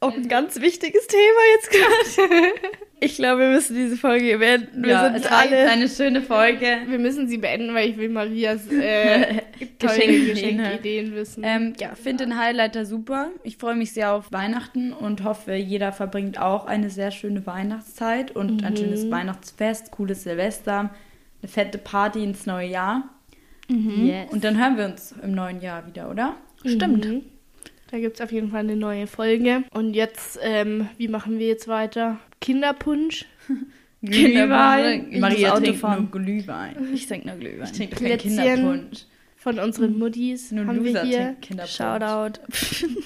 [0.00, 2.52] auch ein ganz wichtiges Thema jetzt gerade.
[3.00, 4.82] Ich glaube, wir müssen diese Folge beenden.
[4.82, 5.70] Wir ja, sind es war jetzt alle.
[5.70, 6.78] eine schöne Folge.
[6.88, 9.42] Wir müssen sie beenden, weil ich will Marias äh,
[9.78, 11.44] tolle Geschenkideen Geschenkideen wissen.
[11.46, 13.28] Ähm, ja, finde den Highlighter super.
[13.44, 18.34] Ich freue mich sehr auf Weihnachten und hoffe, jeder verbringt auch eine sehr schöne Weihnachtszeit
[18.34, 20.90] und ein schönes Weihnachtsfest, cooles Silvester,
[21.40, 23.08] eine fette Party ins neue Jahr.
[23.68, 24.32] yes.
[24.32, 26.34] Und dann hören wir uns im neuen Jahr wieder, oder?
[26.64, 27.04] Stimmt.
[27.04, 27.22] Mhm.
[27.90, 29.64] Da gibt es auf jeden Fall eine neue Folge.
[29.72, 32.18] Und jetzt, ähm, wie machen wir jetzt weiter?
[32.40, 33.24] Kinderpunsch,
[34.02, 35.08] Glühwein.
[35.10, 36.76] Ich Maria trinkt nur Glühwein.
[36.94, 37.64] Ich trinke nur Glühwein.
[37.64, 38.18] Ich trinke keinen.
[38.18, 39.04] Kinderpunsch.
[39.38, 41.36] Von unseren Muttis Nur haben wir hier.
[41.64, 42.40] Shoutout.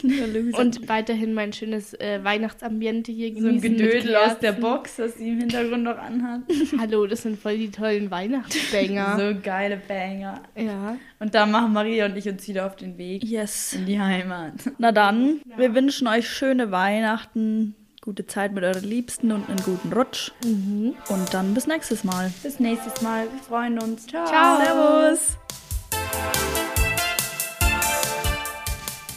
[0.58, 3.76] Und weiterhin mein schönes äh, Weihnachtsambiente hier so ein genießen.
[3.76, 4.52] Gedödel aus der.
[4.52, 6.42] Box, das sie im Hintergrund noch anhat.
[6.78, 9.16] Hallo, das sind voll die tollen Weihnachtsbanger.
[9.18, 10.42] So geile Banger.
[10.56, 10.96] Ja.
[11.18, 13.74] Und da machen Maria und ich uns wieder auf den Weg yes.
[13.74, 14.54] in die Heimat.
[14.78, 19.92] Na dann, wir wünschen euch schöne Weihnachten, gute Zeit mit euren Liebsten und einen guten
[19.92, 20.32] Rutsch.
[20.42, 22.32] Und dann bis nächstes Mal.
[22.42, 23.26] Bis nächstes Mal.
[23.30, 24.06] Wir freuen uns.
[24.06, 24.26] Ciao.
[24.26, 24.60] Ciao.
[24.60, 25.41] Servus.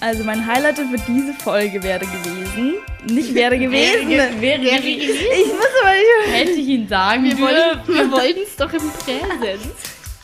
[0.02, 2.76] Also mein Highlight für diese Folge wäre gewesen.
[3.10, 4.08] Nicht wäre gewesen.
[4.10, 6.34] Wäre, wäre, wäre, Ich muss aber nicht.
[6.36, 7.96] hätte ich ihn sagen Wir, wollen, dürfen.
[7.96, 9.66] wir wollten es doch im Präsens.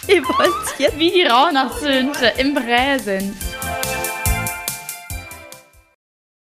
[0.08, 1.00] Ihr wollt jetzt.
[1.00, 3.36] Wie die Rauhnachtswünsche im Präsens.